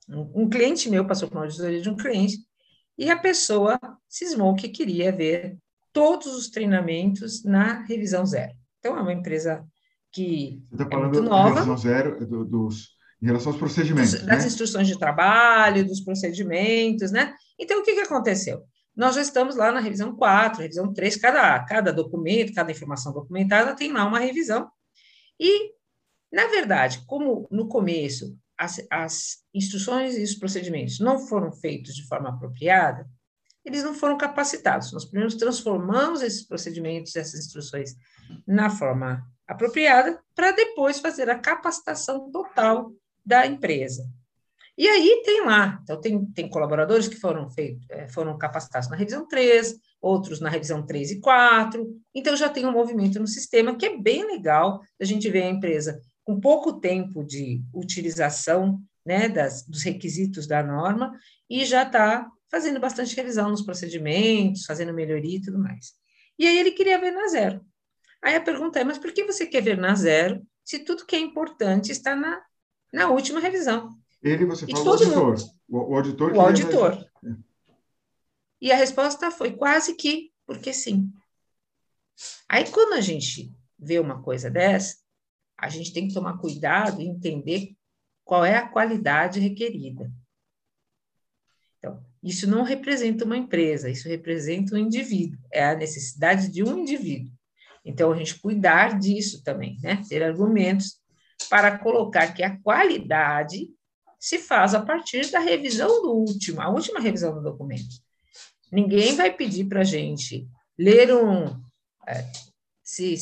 Um, 0.08 0.44
um 0.44 0.50
cliente 0.50 0.88
meu 0.88 1.08
passou 1.08 1.28
por 1.28 1.38
uma 1.38 1.46
auditoria 1.46 1.82
de 1.82 1.90
um 1.90 1.96
cliente 1.96 2.38
e 2.98 3.10
a 3.10 3.18
pessoa 3.18 3.80
cismou 4.08 4.56
que 4.56 4.70
queria 4.70 5.12
ver 5.12 5.58
todos 5.92 6.28
os 6.36 6.50
treinamentos 6.50 7.44
na 7.44 7.84
revisão 7.84 8.26
zero. 8.26 8.54
Então, 8.80 8.98
é 8.98 9.02
uma 9.02 9.14
empresa 9.14 9.66
que 10.12 10.62
está 10.72 10.86
falando 10.90 11.18
é 11.18 11.20
muito 11.20 11.30
nova. 11.30 11.56
revisão 11.56 11.78
zero 11.78 12.26
do, 12.26 12.46
dos, 12.46 12.90
em 13.22 13.26
relação 13.26 13.52
aos 13.52 13.60
procedimentos, 13.60 14.12
dos, 14.12 14.22
Das 14.24 14.42
né? 14.42 14.48
instruções 14.48 14.88
de 14.88 14.98
trabalho, 14.98 15.86
dos 15.86 16.02
procedimentos, 16.02 17.12
né? 17.12 17.34
Então, 17.60 17.80
o 17.80 17.84
que, 17.84 17.94
que 17.94 18.02
aconteceu? 18.02 18.64
Nós 18.96 19.16
já 19.16 19.22
estamos 19.22 19.56
lá 19.56 19.72
na 19.72 19.80
revisão 19.82 20.16
4, 20.16 20.62
revisão 20.62 20.94
3, 20.94 21.18
cada, 21.18 21.60
cada 21.66 21.92
documento, 21.92 22.54
cada 22.54 22.72
informação 22.72 23.12
documentada 23.12 23.76
tem 23.76 23.92
lá 23.92 24.06
uma 24.06 24.20
revisão. 24.20 24.70
E, 25.38 25.72
na 26.32 26.48
verdade, 26.48 27.04
como 27.06 27.48
no 27.52 27.68
começo 27.68 28.38
as, 28.58 28.86
as 28.90 29.38
instruções 29.54 30.18
e 30.18 30.24
os 30.24 30.36
procedimentos 30.36 31.00
não 31.00 31.20
foram 31.20 31.52
feitos 31.52 31.96
de 31.96 32.08
forma 32.08 32.30
apropriada, 32.30 33.08
eles 33.64 33.84
não 33.84 33.94
foram 33.94 34.18
capacitados. 34.18 34.92
Nós 34.94 35.06
primeiro 35.06 35.36
transformamos 35.38 36.22
esses 36.22 36.48
procedimentos, 36.48 37.16
essas 37.16 37.40
instruções, 37.40 37.96
na 38.46 38.70
forma 38.70 39.26
apropriada, 39.48 40.22
para 40.36 40.52
depois 40.52 41.00
fazer 41.00 41.30
a 41.30 41.40
capacitação 41.40 42.32
total 42.32 42.92
da 43.26 43.46
empresa. 43.46 44.08
E 44.78 44.88
aí 44.90 45.24
tem 45.26 45.46
lá, 45.46 45.80
então 45.82 46.00
tem, 46.02 46.26
tem 46.34 46.50
colaboradores 46.50 47.08
que 47.08 47.16
foram 47.16 47.50
feitos, 47.50 47.86
é, 47.90 48.10
foram 48.10 48.38
capacitados 48.38 48.90
na 48.90 48.98
revisão 48.98 49.26
3, 49.26 49.74
outros 50.02 50.42
na 50.42 50.50
revisão 50.50 50.86
3 50.86 51.12
e 51.12 51.22
4, 51.22 51.88
então 52.14 52.36
já 52.36 52.50
tem 52.50 52.66
um 52.66 52.74
movimento 52.74 53.18
no 53.18 53.26
sistema 53.26 53.78
que 53.78 53.86
é 53.86 53.98
bem 53.98 54.28
legal, 54.28 54.82
a 55.00 55.06
gente 55.06 55.30
vê 55.30 55.44
a 55.44 55.50
empresa 55.50 56.02
com 56.26 56.40
pouco 56.40 56.74
tempo 56.74 57.24
de 57.24 57.64
utilização 57.74 58.82
né, 59.06 59.30
das, 59.30 59.66
dos 59.66 59.84
requisitos 59.84 60.48
da 60.48 60.64
norma 60.64 61.18
e 61.50 61.64
já 61.64 61.84
está 61.84 62.30
fazendo 62.50 62.80
bastante 62.80 63.16
revisão 63.16 63.50
nos 63.50 63.62
procedimentos, 63.62 64.66
fazendo 64.66 64.94
melhoria 64.94 65.38
e 65.38 65.42
tudo 65.42 65.60
mais. 65.60 65.94
E 66.38 66.48
aí 66.48 66.58
ele 66.58 66.72
queria 66.72 67.00
ver 67.00 67.12
na 67.12 67.28
zero. 67.28 67.64
Aí 68.22 68.36
a 68.36 68.42
pergunta 68.42 68.80
é, 68.80 68.84
mas 68.84 68.98
por 68.98 69.14
que 69.14 69.24
você 69.24 69.46
quer 69.46 69.62
ver 69.62 69.78
na 69.78 69.94
zero 69.94 70.46
se 70.64 70.80
tudo 70.80 71.06
que 71.06 71.16
é 71.16 71.20
importante 71.20 71.92
está 71.92 72.16
na, 72.16 72.42
na 72.92 73.10
última 73.10 73.40
revisão? 73.40 73.90
Ele, 74.22 74.46
você 74.46 74.66
fala 74.66 74.84
o 74.84 74.90
auditor. 74.90 75.36
O, 75.70 75.78
o 75.78 75.96
auditor. 75.96 76.34
O 76.34 76.42
auditor. 76.42 77.12
E 78.60 78.72
a 78.72 78.76
resposta 78.76 79.30
foi 79.30 79.52
quase 79.52 79.94
que 79.94 80.32
porque 80.48 80.74
sim. 80.74 81.12
Aí 82.50 82.70
quando 82.72 82.94
a 82.94 83.02
gente 83.02 83.54
vê 83.78 84.00
uma 84.00 84.22
coisa 84.24 84.50
dessa, 84.50 84.98
a 85.66 85.70
gente 85.70 85.92
tem 85.92 86.08
que 86.08 86.14
tomar 86.14 86.38
cuidado 86.38 87.02
e 87.02 87.08
entender 87.08 87.76
qual 88.24 88.46
é 88.46 88.56
a 88.56 88.68
qualidade 88.68 89.40
requerida. 89.40 90.12
Então, 91.78 92.04
isso 92.24 92.48
não 92.50 92.64
representa 92.64 93.26
uma 93.26 93.38
empresa, 93.38 93.90
isso 93.90 94.08
representa 94.08 94.76
um 94.76 94.78
indivíduo, 94.78 95.40
é 95.52 95.66
a 95.66 95.76
necessidade 95.76 96.50
de 96.50 96.64
um 96.64 96.80
indivíduo. 96.80 97.32
Então, 97.84 98.12
a 98.12 98.18
gente 98.18 98.40
cuidar 98.40 99.00
disso 99.00 99.44
também, 99.44 99.78
né? 99.82 100.02
Ter 100.08 100.24
argumentos 100.24 101.00
para 101.50 101.78
colocar 101.78 102.34
que 102.34 102.44
a 102.44 102.58
qualidade 102.62 103.70
se 104.20 104.40
faz 104.40 104.74
a 104.74 104.82
partir 104.82 105.30
da 105.30 105.40
revisão 105.40 106.02
do 106.02 106.14
último, 106.14 106.62
a 106.62 106.70
última 106.70 107.00
revisão 107.00 107.36
do 107.36 107.44
documento. 107.44 108.04
Ninguém 108.72 109.16
vai 109.16 109.32
pedir 109.32 109.66
para 109.66 109.82
a 109.82 109.84
gente 109.84 110.48
ler 110.78 111.14
um, 111.14 111.46
é, 112.08 112.26
se, 112.84 113.16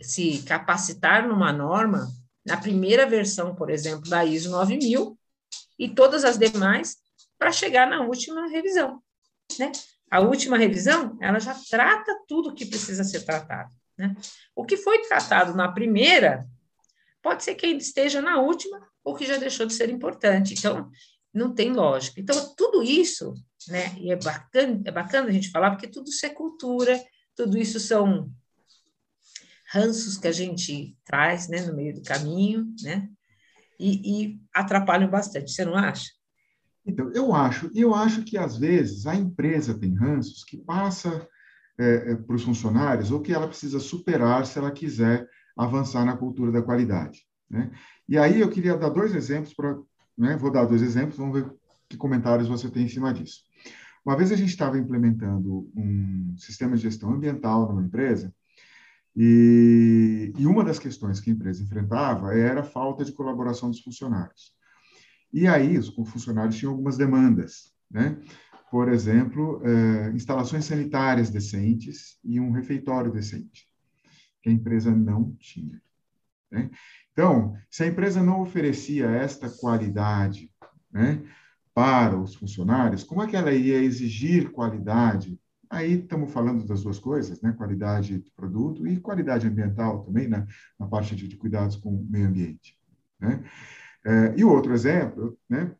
se 0.00 0.42
capacitar 0.42 1.26
numa 1.26 1.52
norma, 1.52 2.08
na 2.44 2.56
primeira 2.56 3.06
versão, 3.06 3.54
por 3.54 3.70
exemplo, 3.70 4.08
da 4.08 4.24
ISO 4.24 4.50
9000, 4.50 5.18
e 5.78 5.88
todas 5.88 6.24
as 6.24 6.38
demais, 6.38 6.96
para 7.38 7.52
chegar 7.52 7.88
na 7.88 8.02
última 8.02 8.48
revisão. 8.48 9.02
Né? 9.58 9.70
A 10.10 10.20
última 10.20 10.56
revisão, 10.56 11.16
ela 11.20 11.38
já 11.38 11.54
trata 11.70 12.12
tudo 12.26 12.54
que 12.54 12.66
precisa 12.66 13.04
ser 13.04 13.24
tratado. 13.24 13.70
Né? 13.96 14.14
O 14.54 14.64
que 14.64 14.76
foi 14.76 15.00
tratado 15.02 15.54
na 15.54 15.70
primeira, 15.70 16.46
pode 17.22 17.44
ser 17.44 17.54
que 17.54 17.66
ainda 17.66 17.82
esteja 17.82 18.20
na 18.20 18.40
última, 18.40 18.80
ou 19.04 19.14
que 19.14 19.26
já 19.26 19.36
deixou 19.36 19.66
de 19.66 19.74
ser 19.74 19.90
importante. 19.90 20.54
Então, 20.54 20.90
não 21.32 21.54
tem 21.54 21.72
lógica. 21.72 22.20
Então, 22.20 22.54
tudo 22.56 22.82
isso, 22.82 23.34
né, 23.68 23.94
e 23.98 24.10
é 24.10 24.16
bacana, 24.16 24.82
é 24.84 24.90
bacana 24.90 25.28
a 25.28 25.32
gente 25.32 25.50
falar, 25.50 25.70
porque 25.70 25.86
tudo 25.86 26.08
isso 26.08 26.24
é 26.24 26.30
cultura, 26.30 27.00
tudo 27.36 27.58
isso 27.58 27.78
são 27.78 28.30
ranços 29.72 30.16
que 30.16 30.26
a 30.26 30.32
gente 30.32 30.96
traz, 31.04 31.48
né, 31.48 31.60
no 31.62 31.74
meio 31.74 31.94
do 31.94 32.02
caminho, 32.02 32.66
né, 32.82 33.08
e, 33.78 34.24
e 34.24 34.40
atrapalham 34.52 35.08
bastante, 35.08 35.52
você 35.52 35.64
não 35.64 35.76
acha? 35.76 36.10
Então, 36.84 37.10
eu 37.12 37.34
acho, 37.34 37.70
eu 37.74 37.94
acho 37.94 38.22
que 38.22 38.38
às 38.38 38.56
vezes 38.56 39.06
a 39.06 39.14
empresa 39.14 39.78
tem 39.78 39.94
ranços 39.94 40.42
que 40.42 40.56
passa 40.56 41.28
é, 41.78 42.12
é, 42.12 42.16
para 42.16 42.34
os 42.34 42.42
funcionários 42.42 43.10
ou 43.10 43.20
que 43.20 43.32
ela 43.32 43.46
precisa 43.46 43.78
superar 43.78 44.46
se 44.46 44.58
ela 44.58 44.70
quiser 44.70 45.28
avançar 45.56 46.04
na 46.04 46.16
cultura 46.16 46.50
da 46.50 46.62
qualidade. 46.62 47.20
Né? 47.48 47.70
E 48.08 48.16
aí 48.16 48.40
eu 48.40 48.48
queria 48.48 48.76
dar 48.76 48.88
dois 48.88 49.14
exemplos 49.14 49.52
para, 49.52 49.78
né, 50.16 50.36
vou 50.36 50.50
dar 50.50 50.64
dois 50.64 50.80
exemplos, 50.80 51.18
vamos 51.18 51.40
ver 51.40 51.52
que 51.88 51.96
comentários 51.96 52.48
você 52.48 52.70
tem 52.70 52.84
em 52.84 52.88
cima 52.88 53.12
disso. 53.12 53.42
Uma 54.04 54.16
vez 54.16 54.32
a 54.32 54.36
gente 54.36 54.48
estava 54.48 54.78
implementando 54.78 55.70
um 55.76 56.34
sistema 56.38 56.74
de 56.74 56.82
gestão 56.82 57.12
ambiental 57.12 57.68
numa 57.68 57.82
empresa 57.82 58.34
e, 59.16 60.32
e 60.38 60.46
uma 60.46 60.64
das 60.64 60.78
questões 60.78 61.20
que 61.20 61.30
a 61.30 61.32
empresa 61.32 61.62
enfrentava 61.62 62.34
era 62.34 62.60
a 62.60 62.64
falta 62.64 63.04
de 63.04 63.12
colaboração 63.12 63.70
dos 63.70 63.80
funcionários. 63.80 64.52
E 65.32 65.46
aí 65.46 65.76
os 65.76 65.88
funcionários 65.88 66.56
tinham 66.56 66.72
algumas 66.72 66.96
demandas, 66.96 67.72
né? 67.90 68.18
por 68.70 68.88
exemplo, 68.88 69.62
eh, 69.64 70.12
instalações 70.14 70.64
sanitárias 70.64 71.30
decentes 71.30 72.18
e 72.22 72.38
um 72.38 72.50
refeitório 72.50 73.10
decente, 73.10 73.66
que 74.42 74.50
a 74.50 74.52
empresa 74.52 74.90
não 74.90 75.34
tinha. 75.38 75.80
Né? 76.50 76.70
Então, 77.12 77.54
se 77.70 77.82
a 77.82 77.86
empresa 77.86 78.22
não 78.22 78.40
oferecia 78.40 79.06
esta 79.06 79.48
qualidade 79.48 80.50
né, 80.92 81.22
para 81.74 82.18
os 82.18 82.34
funcionários, 82.34 83.04
como 83.04 83.22
é 83.22 83.26
que 83.26 83.36
ela 83.36 83.52
ia 83.52 83.82
exigir 83.82 84.50
qualidade? 84.50 85.38
Aí 85.70 86.00
estamos 86.00 86.32
falando 86.32 86.64
das 86.66 86.82
duas 86.82 86.98
coisas, 86.98 87.40
né? 87.42 87.52
qualidade 87.52 88.18
de 88.18 88.30
produto 88.30 88.86
e 88.86 88.98
qualidade 88.98 89.46
ambiental 89.46 90.02
também, 90.02 90.26
né? 90.26 90.46
na 90.78 90.86
parte 90.86 91.14
de, 91.14 91.28
de 91.28 91.36
cuidados 91.36 91.76
com 91.76 91.94
o 91.94 92.06
meio 92.08 92.28
ambiente. 92.28 92.78
Né? 93.20 93.44
É, 94.04 94.34
e 94.36 94.44
o 94.44 94.50
outro 94.50 94.72
exemplo, 94.72 95.38
né? 95.48 95.74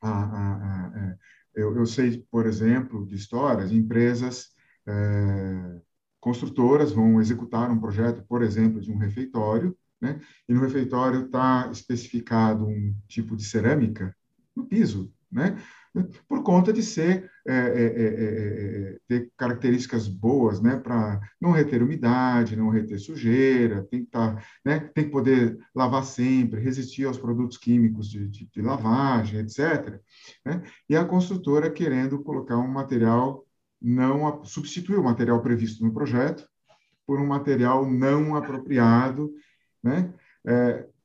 A, 0.00 0.10
a, 0.10 0.54
a, 0.54 0.98
é, 0.98 1.18
eu, 1.54 1.74
eu, 1.74 1.86
sei, 1.86 2.24
por 2.30 2.46
exemplo, 2.46 3.06
de 3.06 3.16
histórias, 3.16 3.72
empresas 3.72 4.50
é, 4.86 5.80
construtoras 6.20 6.92
vão 6.92 7.20
executar 7.20 7.70
um 7.70 7.80
projeto, 7.80 8.22
por 8.28 8.42
exemplo, 8.42 8.80
de 8.80 8.92
um 8.92 8.98
refeitório, 8.98 9.76
né? 10.00 10.20
e 10.48 10.52
no 10.52 10.60
refeitório 10.60 11.24
está 11.24 11.68
especificado 11.72 12.66
um 12.66 12.94
tipo 13.08 13.34
de 13.34 13.44
cerâmica 13.44 14.14
no 14.54 14.66
piso, 14.66 15.12
né? 15.32 15.56
Por 16.28 16.42
conta 16.42 16.72
de 16.72 16.82
ser 16.82 17.30
é, 17.46 17.54
é, 17.54 17.84
é, 17.86 18.98
ter 19.08 19.30
características 19.36 20.08
boas, 20.08 20.60
né, 20.60 20.76
para 20.76 21.20
não 21.40 21.52
reter 21.52 21.82
umidade, 21.82 22.56
não 22.56 22.68
reter 22.68 22.98
sujeira, 22.98 23.84
tem 23.84 24.04
que 24.04 24.10
tá, 24.10 24.42
né, 24.64 24.80
tem 24.94 25.04
que 25.04 25.10
poder 25.10 25.58
lavar 25.74 26.04
sempre, 26.04 26.60
resistir 26.60 27.04
aos 27.04 27.18
produtos 27.18 27.56
químicos 27.56 28.10
de, 28.10 28.28
de, 28.28 28.46
de 28.46 28.62
lavagem, 28.62 29.40
etc. 29.40 30.00
Né? 30.44 30.62
E 30.88 30.96
a 30.96 31.04
construtora 31.04 31.70
querendo 31.70 32.22
colocar 32.22 32.58
um 32.58 32.68
material 32.68 33.46
não 33.80 34.44
substituir 34.44 34.98
o 34.98 35.04
material 35.04 35.40
previsto 35.42 35.84
no 35.84 35.92
projeto 35.92 36.48
por 37.06 37.20
um 37.20 37.26
material 37.26 37.88
não 37.88 38.34
apropriado, 38.34 39.30
né, 39.80 40.12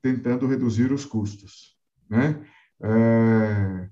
tentando 0.01 0.47
reduzir 0.47 0.91
os 0.91 1.05
custos, 1.05 1.77
né? 2.09 2.43
É, 2.81 3.89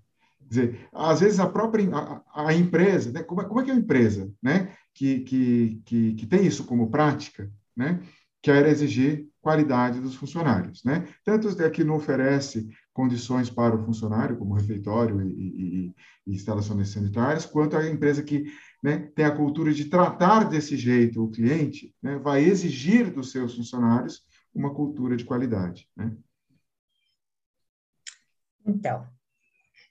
dizer, 0.50 0.90
às 0.92 1.20
vezes 1.20 1.40
a 1.40 1.48
própria 1.48 1.88
a, 1.96 2.48
a 2.48 2.54
empresa, 2.54 3.12
né? 3.12 3.24
como, 3.24 3.42
é, 3.42 3.46
como 3.46 3.62
é 3.62 3.64
que 3.64 3.72
é 3.72 3.74
a 3.74 3.78
empresa, 3.78 4.32
né? 4.42 4.76
Que, 4.94 5.20
que, 5.22 5.82
que, 5.86 6.14
que 6.16 6.26
tem 6.26 6.46
isso 6.46 6.66
como 6.66 6.90
prática, 6.90 7.50
né? 7.76 8.02
Quer 8.42 8.66
exigir 8.68 9.28
qualidade 9.42 10.02
dos 10.02 10.16
funcionários, 10.16 10.84
né? 10.84 11.08
Tanto 11.24 11.50
é 11.62 11.70
que 11.70 11.84
não 11.84 11.96
oferece 11.96 12.68
condições 12.94 13.50
para 13.50 13.76
o 13.76 13.86
funcionário, 13.86 14.38
como 14.38 14.56
refeitório 14.56 15.22
e, 15.22 15.30
e, 15.30 15.96
e 16.28 16.34
instalações 16.34 16.90
sanitárias, 16.90 17.46
quanto 17.46 17.78
a 17.78 17.88
empresa 17.88 18.24
que 18.24 18.52
né, 18.84 19.10
tem 19.16 19.26
a 19.26 19.36
cultura 19.36 19.74
de 19.74 19.86
tratar 19.86 20.50
desse 20.50 20.76
jeito 20.76 21.24
o 21.24 21.32
cliente, 21.32 21.94
né, 22.02 22.18
vai 22.18 22.44
exigir 22.44 23.12
dos 23.14 23.32
seus 23.32 23.56
funcionários 23.56 24.26
uma 24.54 24.74
cultura 24.74 25.16
de 25.16 25.26
qualidade. 25.26 25.88
Né? 25.96 26.16
Então, 28.66 29.08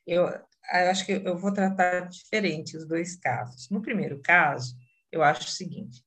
eu, 0.07 0.27
eu 0.71 0.91
acho 0.91 1.07
que 1.07 1.13
eu 1.13 1.39
vou 1.39 1.53
tratar 1.53 2.09
diferente 2.09 2.77
os 2.77 2.87
dois 2.87 3.17
casos. 3.17 3.71
No 3.71 3.81
primeiro 3.81 4.21
caso, 4.21 4.77
eu 5.11 5.23
acho 5.23 5.43
o 5.43 5.51
seguinte: 5.51 6.05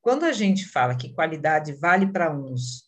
quando 0.00 0.24
a 0.24 0.32
gente 0.32 0.66
fala 0.66 0.96
que 0.96 1.14
qualidade 1.14 1.72
vale 1.72 2.12
para 2.12 2.30
uns, 2.30 2.84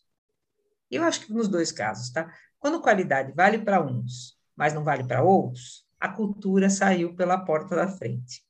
eu 0.89 1.03
acho 1.03 1.25
que 1.25 1.33
nos 1.33 1.47
dois 1.47 1.71
casos, 1.71 2.11
tá? 2.11 2.31
Quando 2.59 2.81
qualidade 2.81 3.33
vale 3.33 3.59
para 3.59 3.83
uns, 3.83 4.37
mas 4.55 4.73
não 4.73 4.83
vale 4.83 5.03
para 5.03 5.23
outros, 5.23 5.85
a 5.99 6.09
cultura 6.09 6.69
saiu 6.69 7.15
pela 7.15 7.43
porta 7.43 7.75
da 7.75 7.87
frente. 7.87 8.43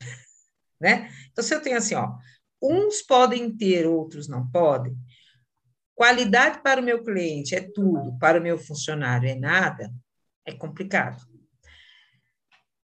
né? 0.80 1.10
Então, 1.30 1.44
se 1.44 1.54
eu 1.54 1.62
tenho 1.62 1.76
assim, 1.76 1.94
ó, 1.94 2.16
uns 2.62 3.02
podem 3.02 3.54
ter, 3.56 3.86
outros 3.86 4.28
não 4.28 4.50
podem, 4.50 4.96
qualidade 5.94 6.62
para 6.62 6.80
o 6.80 6.84
meu 6.84 7.04
cliente 7.04 7.54
é 7.54 7.60
tudo, 7.60 8.18
para 8.18 8.40
o 8.40 8.42
meu 8.42 8.58
funcionário 8.58 9.28
é 9.28 9.34
nada, 9.34 9.92
é 10.44 10.54
complicado. 10.54 11.37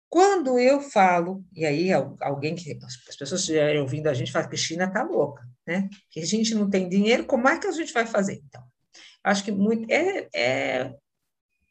Quando 0.10 0.58
eu 0.58 0.80
falo, 0.80 1.44
e 1.54 1.66
aí 1.66 1.92
alguém 2.22 2.56
que 2.56 2.80
as 3.08 3.16
pessoas 3.16 3.42
estiverem 3.42 3.82
ouvindo 3.82 4.08
a 4.08 4.14
gente 4.14 4.32
fala 4.32 4.48
que 4.48 4.56
China 4.56 4.86
está 4.86 5.04
louca, 5.04 5.46
né? 5.66 5.90
Que 6.10 6.22
a 6.22 6.26
gente 6.26 6.56
não 6.56 6.70
tem 6.70 6.88
dinheiro, 6.88 7.26
como 7.26 7.48
é 7.48 7.60
que 7.60 7.68
a 7.68 7.72
gente 7.72 7.92
vai 7.92 8.06
fazer? 8.06 8.42
Então, 8.48 8.64
acho 9.24 9.44
que 9.44 9.52
muito 9.52 9.92
é, 9.92 10.30
é, 10.34 10.96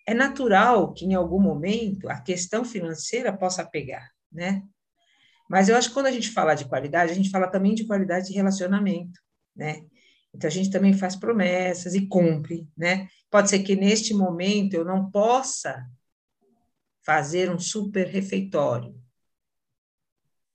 é 0.07 0.15
natural 0.15 0.93
que 0.93 1.07
em 1.07 1.15
algum 1.15 1.41
momento 1.41 2.09
a 2.11 2.21
questão 2.21 2.63
financeira 2.65 3.37
possa 3.37 3.65
pegar, 3.65 4.07
né? 4.31 4.63
Mas 5.49 5.69
eu 5.69 5.77
acho 5.77 5.89
que 5.89 5.95
quando 5.95 6.07
a 6.07 6.13
gente 6.13 6.31
fala 6.31 6.55
de 6.55 6.67
qualidade, 6.67 7.13
a 7.13 7.15
gente 7.15 7.31
fala 7.31 7.49
também 7.49 7.75
de 7.75 7.87
qualidade 7.87 8.27
de 8.27 8.35
relacionamento, 8.35 9.19
né? 9.55 9.83
Então 10.35 10.49
a 10.49 10.53
gente 10.53 10.71
também 10.71 10.93
faz 10.93 11.17
promessas 11.17 11.95
e 11.95 12.07
cumpre, 12.07 12.69
né? 12.77 13.09
Pode 13.31 13.49
ser 13.49 13.61
que 13.61 13.75
neste 13.75 14.13
momento 14.13 14.75
eu 14.75 14.85
não 14.85 15.11
possa 15.11 15.87
fazer 17.07 17.49
um 17.49 17.59
super 17.59 18.09
refeitório. 18.09 19.01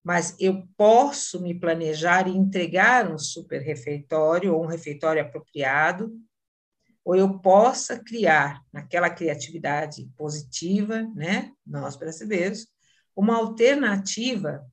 Mas 0.03 0.35
eu 0.37 0.67
posso 0.75 1.41
me 1.41 1.57
planejar 1.57 2.27
e 2.27 2.35
entregar 2.35 3.09
um 3.09 3.17
super 3.17 3.61
refeitório 3.61 4.53
ou 4.53 4.63
um 4.63 4.67
refeitório 4.67 5.21
apropriado 5.21 6.11
ou 7.05 7.15
eu 7.15 7.39
possa 7.39 7.97
criar 8.03 8.61
naquela 8.71 9.09
criatividade 9.09 10.07
positiva, 10.17 11.03
né, 11.15 11.51
nós 11.65 11.95
brasileiros, 11.95 12.67
uma 13.15 13.37
alternativa 13.37 14.63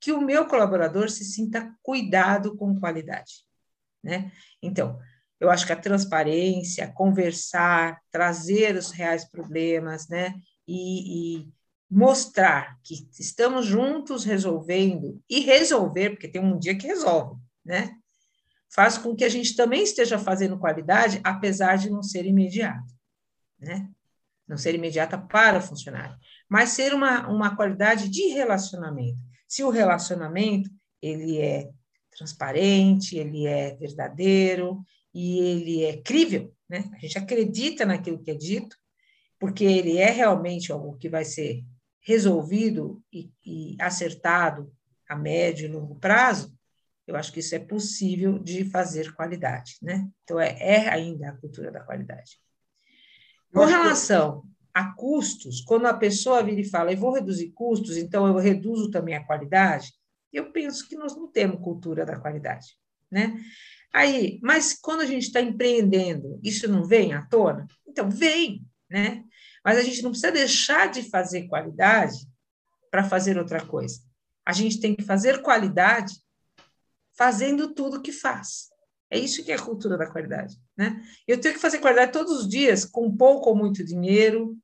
que 0.00 0.12
o 0.12 0.20
meu 0.20 0.46
colaborador 0.46 1.08
se 1.08 1.24
sinta 1.24 1.74
cuidado 1.82 2.56
com 2.56 2.78
qualidade, 2.78 3.46
né? 4.02 4.30
Então, 4.62 4.98
eu 5.40 5.50
acho 5.50 5.66
que 5.66 5.72
a 5.72 5.80
transparência, 5.80 6.92
conversar, 6.92 8.00
trazer 8.10 8.76
os 8.76 8.90
reais 8.90 9.24
problemas, 9.24 10.08
né? 10.08 10.34
E, 10.66 11.38
e 11.38 11.56
mostrar 11.90 12.78
que 12.82 13.08
estamos 13.18 13.64
juntos 13.64 14.24
resolvendo 14.24 15.22
e 15.30 15.40
resolver, 15.40 16.10
porque 16.10 16.28
tem 16.28 16.42
um 16.42 16.58
dia 16.58 16.76
que 16.76 16.86
resolve, 16.86 17.40
né? 17.64 17.96
Faz 18.68 18.98
com 18.98 19.14
que 19.14 19.24
a 19.24 19.28
gente 19.28 19.54
também 19.54 19.82
esteja 19.82 20.18
fazendo 20.18 20.58
qualidade, 20.58 21.20
apesar 21.22 21.76
de 21.76 21.88
não 21.88 22.02
ser 22.02 22.26
imediato, 22.26 22.92
né? 23.58 23.88
Não 24.46 24.56
ser 24.56 24.74
imediata 24.74 25.16
para 25.16 25.58
o 25.58 25.62
funcionário, 25.62 26.16
mas 26.48 26.70
ser 26.70 26.92
uma, 26.92 27.28
uma 27.28 27.56
qualidade 27.56 28.08
de 28.08 28.28
relacionamento. 28.28 29.18
Se 29.46 29.62
o 29.62 29.70
relacionamento 29.70 30.70
ele 31.00 31.38
é 31.38 31.70
transparente, 32.16 33.16
ele 33.16 33.46
é 33.46 33.76
verdadeiro 33.76 34.82
e 35.14 35.38
ele 35.38 35.84
é 35.84 36.02
crível, 36.02 36.52
né? 36.68 36.90
A 36.94 36.98
gente 36.98 37.18
acredita 37.18 37.86
naquilo 37.86 38.22
que 38.22 38.30
é 38.30 38.34
dito, 38.34 38.76
porque 39.38 39.64
ele 39.64 39.98
é 39.98 40.10
realmente 40.10 40.72
algo 40.72 40.96
que 40.96 41.08
vai 41.08 41.24
ser 41.24 41.64
resolvido 42.00 43.02
e, 43.12 43.30
e 43.44 43.76
acertado 43.80 44.72
a 45.08 45.16
médio 45.16 45.66
e 45.66 45.72
longo 45.72 45.96
prazo, 45.96 46.56
eu 47.06 47.14
acho 47.14 47.32
que 47.32 47.40
isso 47.40 47.54
é 47.54 47.58
possível 47.58 48.38
de 48.38 48.64
fazer 48.64 49.14
qualidade, 49.14 49.76
né? 49.80 50.08
Então, 50.24 50.40
é, 50.40 50.56
é 50.60 50.88
ainda 50.88 51.28
a 51.28 51.36
cultura 51.36 51.70
da 51.70 51.80
qualidade. 51.80 52.40
Com 53.52 53.64
relação 53.64 54.44
a 54.74 54.92
custos, 54.92 55.60
quando 55.62 55.86
a 55.86 55.94
pessoa 55.94 56.42
vira 56.42 56.60
e 56.60 56.68
fala, 56.68 56.92
eu 56.92 56.98
vou 56.98 57.14
reduzir 57.14 57.50
custos, 57.52 57.96
então 57.96 58.26
eu 58.26 58.34
reduzo 58.36 58.90
também 58.90 59.14
a 59.14 59.24
qualidade, 59.24 59.92
eu 60.32 60.52
penso 60.52 60.88
que 60.88 60.96
nós 60.96 61.16
não 61.16 61.30
temos 61.30 61.62
cultura 61.62 62.04
da 62.04 62.18
qualidade, 62.18 62.76
né? 63.10 63.40
Aí, 63.92 64.38
mas 64.42 64.74
quando 64.74 65.00
a 65.00 65.06
gente 65.06 65.22
está 65.22 65.40
empreendendo, 65.40 66.38
isso 66.42 66.68
não 66.68 66.84
vem 66.84 67.14
à 67.14 67.22
tona? 67.22 67.66
Então, 67.86 68.10
vem, 68.10 68.62
né? 68.90 69.24
Mas 69.66 69.78
a 69.78 69.82
gente 69.82 70.00
não 70.00 70.10
precisa 70.10 70.30
deixar 70.30 70.88
de 70.88 71.02
fazer 71.10 71.48
qualidade 71.48 72.18
para 72.88 73.02
fazer 73.02 73.36
outra 73.36 73.66
coisa. 73.66 74.00
A 74.46 74.52
gente 74.52 74.78
tem 74.80 74.94
que 74.94 75.02
fazer 75.02 75.42
qualidade 75.42 76.14
fazendo 77.18 77.74
tudo 77.74 78.00
que 78.00 78.12
faz. 78.12 78.68
É 79.10 79.18
isso 79.18 79.44
que 79.44 79.50
é 79.50 79.56
a 79.56 79.62
cultura 79.62 79.98
da 79.98 80.08
qualidade, 80.08 80.56
né? 80.76 81.02
Eu 81.26 81.40
tenho 81.40 81.54
que 81.54 81.60
fazer 81.60 81.78
qualidade 81.78 82.12
todos 82.12 82.42
os 82.42 82.48
dias, 82.48 82.84
com 82.84 83.16
pouco 83.16 83.50
ou 83.50 83.56
muito 83.56 83.84
dinheiro, 83.84 84.56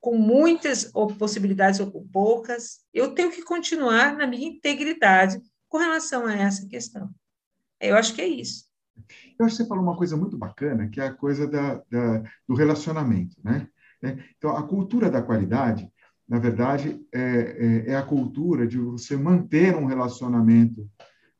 com 0.00 0.16
muitas 0.16 0.92
possibilidades 1.18 1.80
ou 1.80 1.90
com 1.90 2.06
poucas. 2.06 2.82
Eu 2.94 3.14
tenho 3.14 3.32
que 3.32 3.42
continuar 3.42 4.16
na 4.16 4.28
minha 4.28 4.46
integridade 4.46 5.40
com 5.68 5.78
relação 5.78 6.24
a 6.24 6.36
essa 6.36 6.68
questão. 6.68 7.12
Eu 7.80 7.96
acho 7.96 8.14
que 8.14 8.22
é 8.22 8.28
isso. 8.28 8.66
Eu 9.36 9.44
acho 9.44 9.56
que 9.56 9.62
você 9.64 9.68
falou 9.68 9.82
uma 9.82 9.96
coisa 9.96 10.16
muito 10.16 10.38
bacana, 10.38 10.88
que 10.88 11.00
é 11.00 11.06
a 11.06 11.14
coisa 11.14 11.48
da, 11.48 11.82
da 11.90 12.22
do 12.46 12.54
relacionamento, 12.54 13.36
né? 13.42 13.68
Né? 14.02 14.24
Então, 14.36 14.56
a 14.56 14.62
cultura 14.62 15.10
da 15.10 15.22
qualidade, 15.22 15.90
na 16.28 16.38
verdade, 16.38 17.00
é, 17.12 17.20
é, 17.20 17.90
é 17.92 17.96
a 17.96 18.02
cultura 18.02 18.66
de 18.66 18.78
você 18.78 19.16
manter 19.16 19.76
um 19.76 19.86
relacionamento 19.86 20.88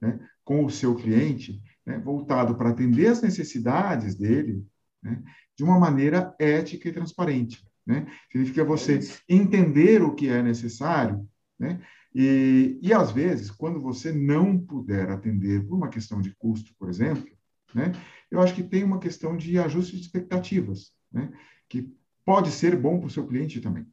né, 0.00 0.20
com 0.44 0.64
o 0.64 0.70
seu 0.70 0.94
cliente 0.94 1.60
né, 1.84 1.98
voltado 1.98 2.54
para 2.54 2.70
atender 2.70 3.08
as 3.08 3.22
necessidades 3.22 4.14
dele 4.14 4.64
né, 5.02 5.22
de 5.56 5.64
uma 5.64 5.78
maneira 5.78 6.34
ética 6.38 6.88
e 6.88 6.92
transparente. 6.92 7.66
Né? 7.86 8.06
Significa 8.30 8.64
você 8.64 9.00
entender 9.28 10.02
o 10.02 10.14
que 10.14 10.28
é 10.28 10.42
necessário 10.42 11.26
né? 11.58 11.80
E, 12.14 12.78
e, 12.80 12.92
às 12.92 13.10
vezes, 13.10 13.50
quando 13.50 13.80
você 13.80 14.12
não 14.12 14.58
puder 14.58 15.10
atender 15.10 15.66
por 15.66 15.76
uma 15.76 15.88
questão 15.88 16.20
de 16.20 16.34
custo, 16.36 16.74
por 16.78 16.88
exemplo, 16.88 17.26
né, 17.74 17.92
eu 18.30 18.40
acho 18.40 18.54
que 18.54 18.62
tem 18.62 18.84
uma 18.84 18.98
questão 18.98 19.36
de 19.36 19.58
ajuste 19.58 19.96
de 19.96 20.02
expectativas, 20.02 20.92
né, 21.12 21.30
que 21.68 21.92
pode 22.26 22.50
ser 22.50 22.76
bom 22.76 22.98
para 22.98 23.06
o 23.06 23.10
seu 23.10 23.24
cliente 23.24 23.60
também. 23.60 23.86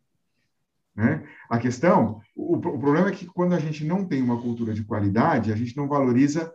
Né? 0.95 1.23
A 1.49 1.59
questão, 1.59 2.19
o, 2.35 2.55
o, 2.55 2.59
problema 2.59 3.09
é 3.09 3.11
que 3.11 3.27
quando 3.27 3.53
a 3.53 3.59
gente 3.59 3.85
não 3.85 4.03
tem 4.05 4.21
uma 4.21 4.41
cultura 4.41 4.73
de 4.73 4.83
qualidade, 4.83 5.53
a 5.53 5.55
gente 5.55 5.77
não 5.77 5.87
valoriza 5.87 6.51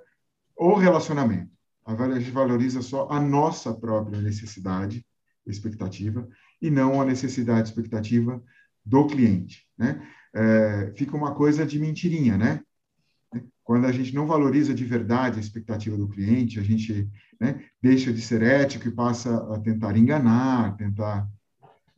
o 0.57 0.75
relacionamento. 0.75 1.51
A 1.87 2.19
gente 2.19 2.31
valoriza 2.31 2.83
só 2.83 3.09
a 3.09 3.21
nossa 3.21 3.73
própria 3.73 4.21
necessidade, 4.21 5.07
expectativa, 5.47 6.29
e 6.61 6.71
não 6.71 7.01
a 7.01 7.05
necessidade, 7.05 7.69
expectativa 7.69 8.43
do 8.85 9.07
cliente. 9.07 9.67
Né? 9.79 10.07
É, 10.35 10.93
fica 10.97 11.17
uma 11.17 11.35
coisa 11.35 11.65
de 11.65 11.79
mentirinha, 11.79 12.37
né? 12.37 12.61
Quando 13.65 13.87
a 13.87 13.93
gente 13.93 14.15
não 14.15 14.27
valoriza 14.27 14.75
de 14.75 14.85
verdade 14.85 15.39
a 15.39 15.43
expectativa 15.43 15.97
do 15.97 16.09
cliente, 16.09 16.59
a 16.59 16.63
gente 16.63 17.09
né, 17.39 17.63
deixa 17.83 18.11
de 18.11 18.21
ser 18.23 18.43
ético 18.43 18.89
e 18.89 18.91
passa 18.91 19.37
a 19.55 19.61
tentar 19.61 19.95
enganar, 19.97 20.75
tentar 20.77 21.29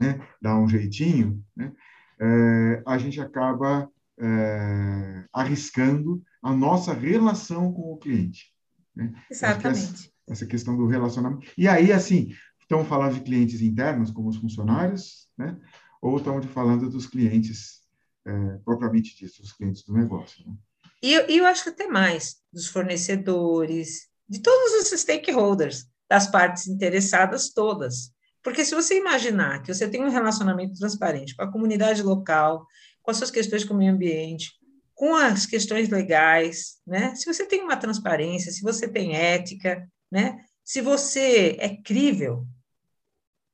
né, 0.00 0.26
dar 0.40 0.58
um 0.58 0.68
jeitinho, 0.68 1.44
né, 1.54 1.72
é, 2.20 2.82
a 2.86 2.98
gente 2.98 3.20
acaba 3.20 3.88
é, 4.18 5.24
arriscando 5.32 6.22
a 6.42 6.54
nossa 6.54 6.92
relação 6.92 7.72
com 7.72 7.92
o 7.92 7.98
cliente. 7.98 8.52
Né? 8.94 9.12
Exatamente. 9.30 9.78
Essa, 9.78 10.10
essa, 10.28 10.46
questão 10.46 10.76
do 10.76 10.86
relacionamento. 10.86 11.50
E 11.56 11.68
aí, 11.68 11.92
assim, 11.92 12.34
estão 12.60 12.84
falando 12.84 13.14
de 13.14 13.22
clientes 13.22 13.60
internos, 13.60 14.10
como 14.10 14.28
os 14.28 14.36
funcionários, 14.36 15.28
né? 15.36 15.56
ou 16.00 16.16
estão 16.18 16.42
falando 16.42 16.88
dos 16.88 17.06
clientes 17.06 17.80
é, 18.26 18.58
propriamente 18.64 19.16
ditos, 19.16 19.38
os 19.40 19.52
clientes 19.52 19.84
do 19.84 19.92
negócio. 19.92 20.46
Né? 20.46 20.54
E 21.02 21.12
eu, 21.12 21.22
eu 21.26 21.46
acho 21.46 21.64
que 21.64 21.70
até 21.70 21.86
mais, 21.86 22.36
dos 22.52 22.68
fornecedores, 22.68 24.08
de 24.28 24.40
todos 24.40 24.92
os 24.92 25.00
stakeholders, 25.00 25.86
das 26.08 26.30
partes 26.30 26.66
interessadas 26.66 27.50
todas. 27.50 28.12
Porque 28.42 28.64
se 28.64 28.74
você 28.74 28.98
imaginar 28.98 29.62
que 29.62 29.72
você 29.72 29.88
tem 29.88 30.02
um 30.02 30.10
relacionamento 30.10 30.78
transparente 30.78 31.36
com 31.36 31.42
a 31.42 31.50
comunidade 31.50 32.02
local, 32.02 32.66
com 33.02 33.10
as 33.10 33.16
suas 33.16 33.30
questões 33.30 33.64
com 33.64 33.74
o 33.74 33.76
meio 33.76 33.92
ambiente, 33.92 34.52
com 34.94 35.14
as 35.14 35.46
questões 35.46 35.88
legais, 35.88 36.78
né? 36.86 37.14
Se 37.14 37.26
você 37.26 37.46
tem 37.46 37.62
uma 37.62 37.76
transparência, 37.76 38.52
se 38.52 38.62
você 38.62 38.88
tem 38.88 39.16
ética, 39.16 39.86
né? 40.10 40.44
Se 40.64 40.80
você 40.80 41.56
é 41.58 41.76
crível, 41.76 42.46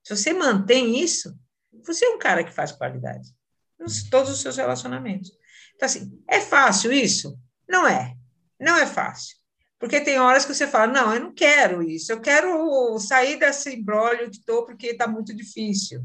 se 0.05 0.17
você 0.17 0.33
mantém 0.33 0.99
isso, 0.99 1.37
você 1.85 2.05
é 2.05 2.11
um 2.11 2.19
cara 2.19 2.45
que 2.45 2.53
faz 2.53 2.73
qualidade 2.73 3.29
em 3.81 4.11
todos 4.11 4.31
os 4.31 4.41
seus 4.41 4.57
relacionamentos. 4.57 5.31
Então, 5.75 5.87
assim, 5.87 6.23
é 6.29 6.41
fácil 6.41 6.93
isso? 6.93 7.39
Não 7.69 7.87
é. 7.87 8.15
Não 8.59 8.77
é 8.77 8.87
fácil. 8.87 9.37
Porque 9.79 10.01
tem 10.01 10.19
horas 10.19 10.45
que 10.45 10.55
você 10.55 10.67
fala, 10.67 10.87
não, 10.87 11.15
eu 11.15 11.21
não 11.21 11.35
quero 11.35 11.83
isso, 11.83 12.11
eu 12.11 12.21
quero 12.21 12.99
sair 12.99 13.39
desse 13.39 13.75
embrólio 13.75 14.31
que 14.31 14.39
estou 14.39 14.65
porque 14.65 14.89
está 14.89 15.07
muito 15.07 15.35
difícil. 15.35 16.03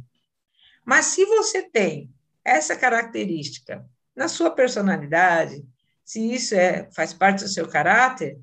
Mas 0.85 1.05
se 1.05 1.25
você 1.25 1.61
tem 1.61 2.11
essa 2.43 2.75
característica 2.75 3.85
na 4.15 4.27
sua 4.27 4.51
personalidade, 4.51 5.65
se 6.03 6.33
isso 6.33 6.53
é, 6.53 6.89
faz 6.91 7.13
parte 7.13 7.43
do 7.43 7.49
seu 7.49 7.67
caráter, 7.67 8.37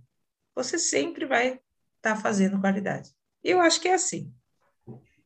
você 0.55 0.79
sempre 0.79 1.27
vai 1.27 1.49
estar 1.49 1.61
tá 2.15 2.17
fazendo 2.17 2.61
qualidade. 2.61 3.11
Eu 3.45 3.61
acho 3.61 3.81
que 3.81 3.89
é 3.89 3.95
assim. 3.95 4.33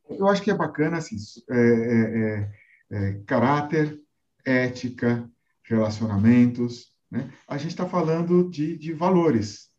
Eu 0.09 0.29
acho 0.29 0.43
que 0.43 0.51
é 0.51 0.55
bacana 0.55 0.99
assim, 0.99 1.17
é, 1.51 1.57
é, 1.57 2.19
é, 2.19 3.09
é 3.09 3.21
caráter, 3.27 4.01
ética, 4.45 5.31
relacionamentos. 5.65 6.93
Né? 7.11 7.33
A 7.47 7.57
gente 7.57 7.71
está 7.71 7.89
falando 7.89 8.51
de, 8.51 8.77
de 8.77 8.93
valores, 8.93 9.72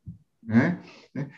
né? 0.45 0.81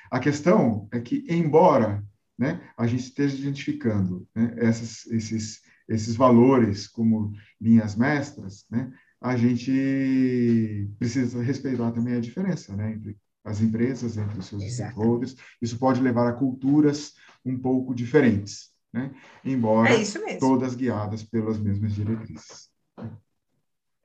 A 0.10 0.20
questão 0.20 0.88
é 0.92 1.00
que, 1.00 1.26
embora 1.30 2.04
né, 2.38 2.62
a 2.78 2.86
gente 2.86 3.04
esteja 3.04 3.38
identificando 3.38 4.28
né, 4.36 4.54
essas, 4.58 5.06
esses, 5.08 5.62
esses 5.88 6.16
valores 6.16 6.88
como 6.88 7.34
linhas 7.60 7.96
mestras, 7.96 8.66
né, 8.70 8.92
a 9.22 9.36
gente 9.38 10.90
precisa 11.00 11.42
respeitar 11.42 11.92
também 11.92 12.16
a 12.16 12.20
diferença 12.20 12.76
né, 12.76 12.92
entre 12.92 13.18
as 13.44 13.62
empresas, 13.62 14.18
entre 14.18 14.40
os 14.40 14.48
seus 14.48 14.64
stakeholders. 14.74 15.36
Isso 15.62 15.78
pode 15.78 16.02
levar 16.02 16.28
a 16.28 16.34
culturas 16.34 17.14
um 17.46 17.58
pouco 17.58 17.94
diferentes, 17.94 18.72
né, 18.94 19.14
embora 19.44 19.90
é 19.94 20.38
todas 20.38 20.76
guiadas 20.76 21.24
pelas 21.24 21.58
mesmas 21.58 21.94
diretrizes. 21.94 22.70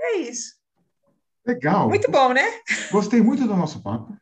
É 0.00 0.16
isso. 0.18 0.60
Legal. 1.46 1.88
Muito 1.88 2.10
bom, 2.10 2.32
né? 2.32 2.44
Gostei 2.92 3.20
muito 3.20 3.46
do 3.46 3.56
nosso 3.56 3.82
papo. 3.82 4.16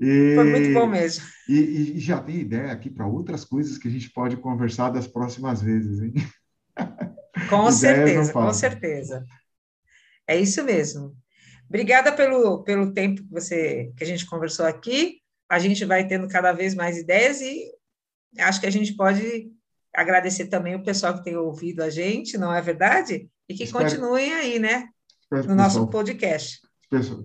E, 0.00 0.34
Foi 0.34 0.44
muito 0.44 0.72
bom 0.72 0.86
mesmo. 0.86 1.24
E, 1.48 1.96
e 1.96 1.98
já 1.98 2.20
tem 2.20 2.36
ideia 2.36 2.70
aqui 2.70 2.88
para 2.88 3.06
outras 3.06 3.44
coisas 3.44 3.78
que 3.78 3.88
a 3.88 3.90
gente 3.90 4.10
pode 4.10 4.36
conversar 4.36 4.90
das 4.90 5.06
próximas 5.06 5.60
vezes, 5.60 6.00
hein? 6.00 6.14
Com 7.48 7.70
certeza, 7.70 8.32
com 8.32 8.52
certeza. 8.52 9.24
É 10.26 10.36
isso 10.36 10.62
mesmo. 10.64 11.16
Obrigada 11.68 12.12
pelo, 12.12 12.64
pelo 12.64 12.92
tempo 12.92 13.22
que, 13.22 13.30
você, 13.30 13.92
que 13.96 14.02
a 14.02 14.06
gente 14.06 14.26
conversou 14.26 14.66
aqui. 14.66 15.20
A 15.48 15.58
gente 15.58 15.84
vai 15.84 16.06
tendo 16.06 16.28
cada 16.28 16.52
vez 16.52 16.74
mais 16.74 16.98
ideias 16.98 17.40
e 17.40 17.70
acho 18.38 18.60
que 18.60 18.66
a 18.66 18.70
gente 18.70 18.94
pode 18.96 19.50
agradecer 19.94 20.48
também 20.48 20.74
o 20.74 20.82
pessoal 20.82 21.14
que 21.14 21.24
tem 21.24 21.36
ouvido 21.36 21.82
a 21.82 21.90
gente, 21.90 22.36
não 22.36 22.52
é 22.52 22.60
verdade? 22.60 23.30
E 23.48 23.54
que 23.54 23.64
Espero. 23.64 23.84
continuem 23.84 24.34
aí, 24.34 24.58
né? 24.58 24.88
no 25.30 25.54
nosso 25.54 25.86
podcast. 25.88 26.60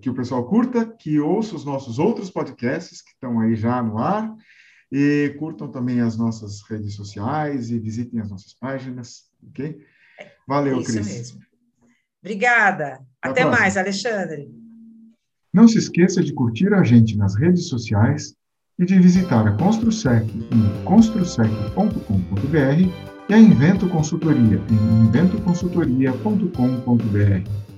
Que 0.02 0.10
o 0.10 0.13
pessoal 0.13 0.45
curta, 0.45 0.86
que 0.86 1.19
ouça 1.19 1.56
os 1.56 1.63
nossos 1.63 1.97
outros 1.97 2.30
podcasts 2.30 3.02
que 3.02 3.12
estão 3.12 3.39
aí 3.39 3.56
já 3.56 3.82
no 3.82 3.97
ar 3.97 4.36
e 4.91 5.34
curtam 5.39 5.69
também 5.69 6.02
as 6.02 6.17
nossas 6.17 6.62
redes 6.69 6.95
sociais 6.95 7.71
e 7.71 7.80
visitem 7.80 8.19
as 8.19 8.30
nossas 8.30 8.54
páginas, 8.54 9.30
ok? 9.49 9.80
Valeu, 10.47 10.80
Isso 10.82 10.91
Cris. 10.91 11.08
Mesmo. 11.08 11.41
Obrigada. 12.21 12.99
Até, 13.21 13.41
Até 13.41 13.45
mais, 13.45 13.78
Alexandre. 13.78 14.52
Não 15.54 15.67
se 15.67 15.78
esqueça 15.78 16.23
de 16.23 16.34
curtir 16.34 16.73
a 16.73 16.84
gente 16.84 17.15
nas 17.17 17.36
redes 17.36 17.67
sociais 17.69 18.36
e 18.78 18.86
de 18.86 18.99
visitar 18.99 19.47
a 19.47 19.58
Construsec 19.58 20.28
em 20.28 20.84
construsec.com.br 20.84 23.13
e 23.30 23.34
a 23.34 23.38
Invento 23.38 23.88
Consultoria 23.89 24.60
em 24.69 25.08
inventoconsultoria.com.br. 25.08 27.72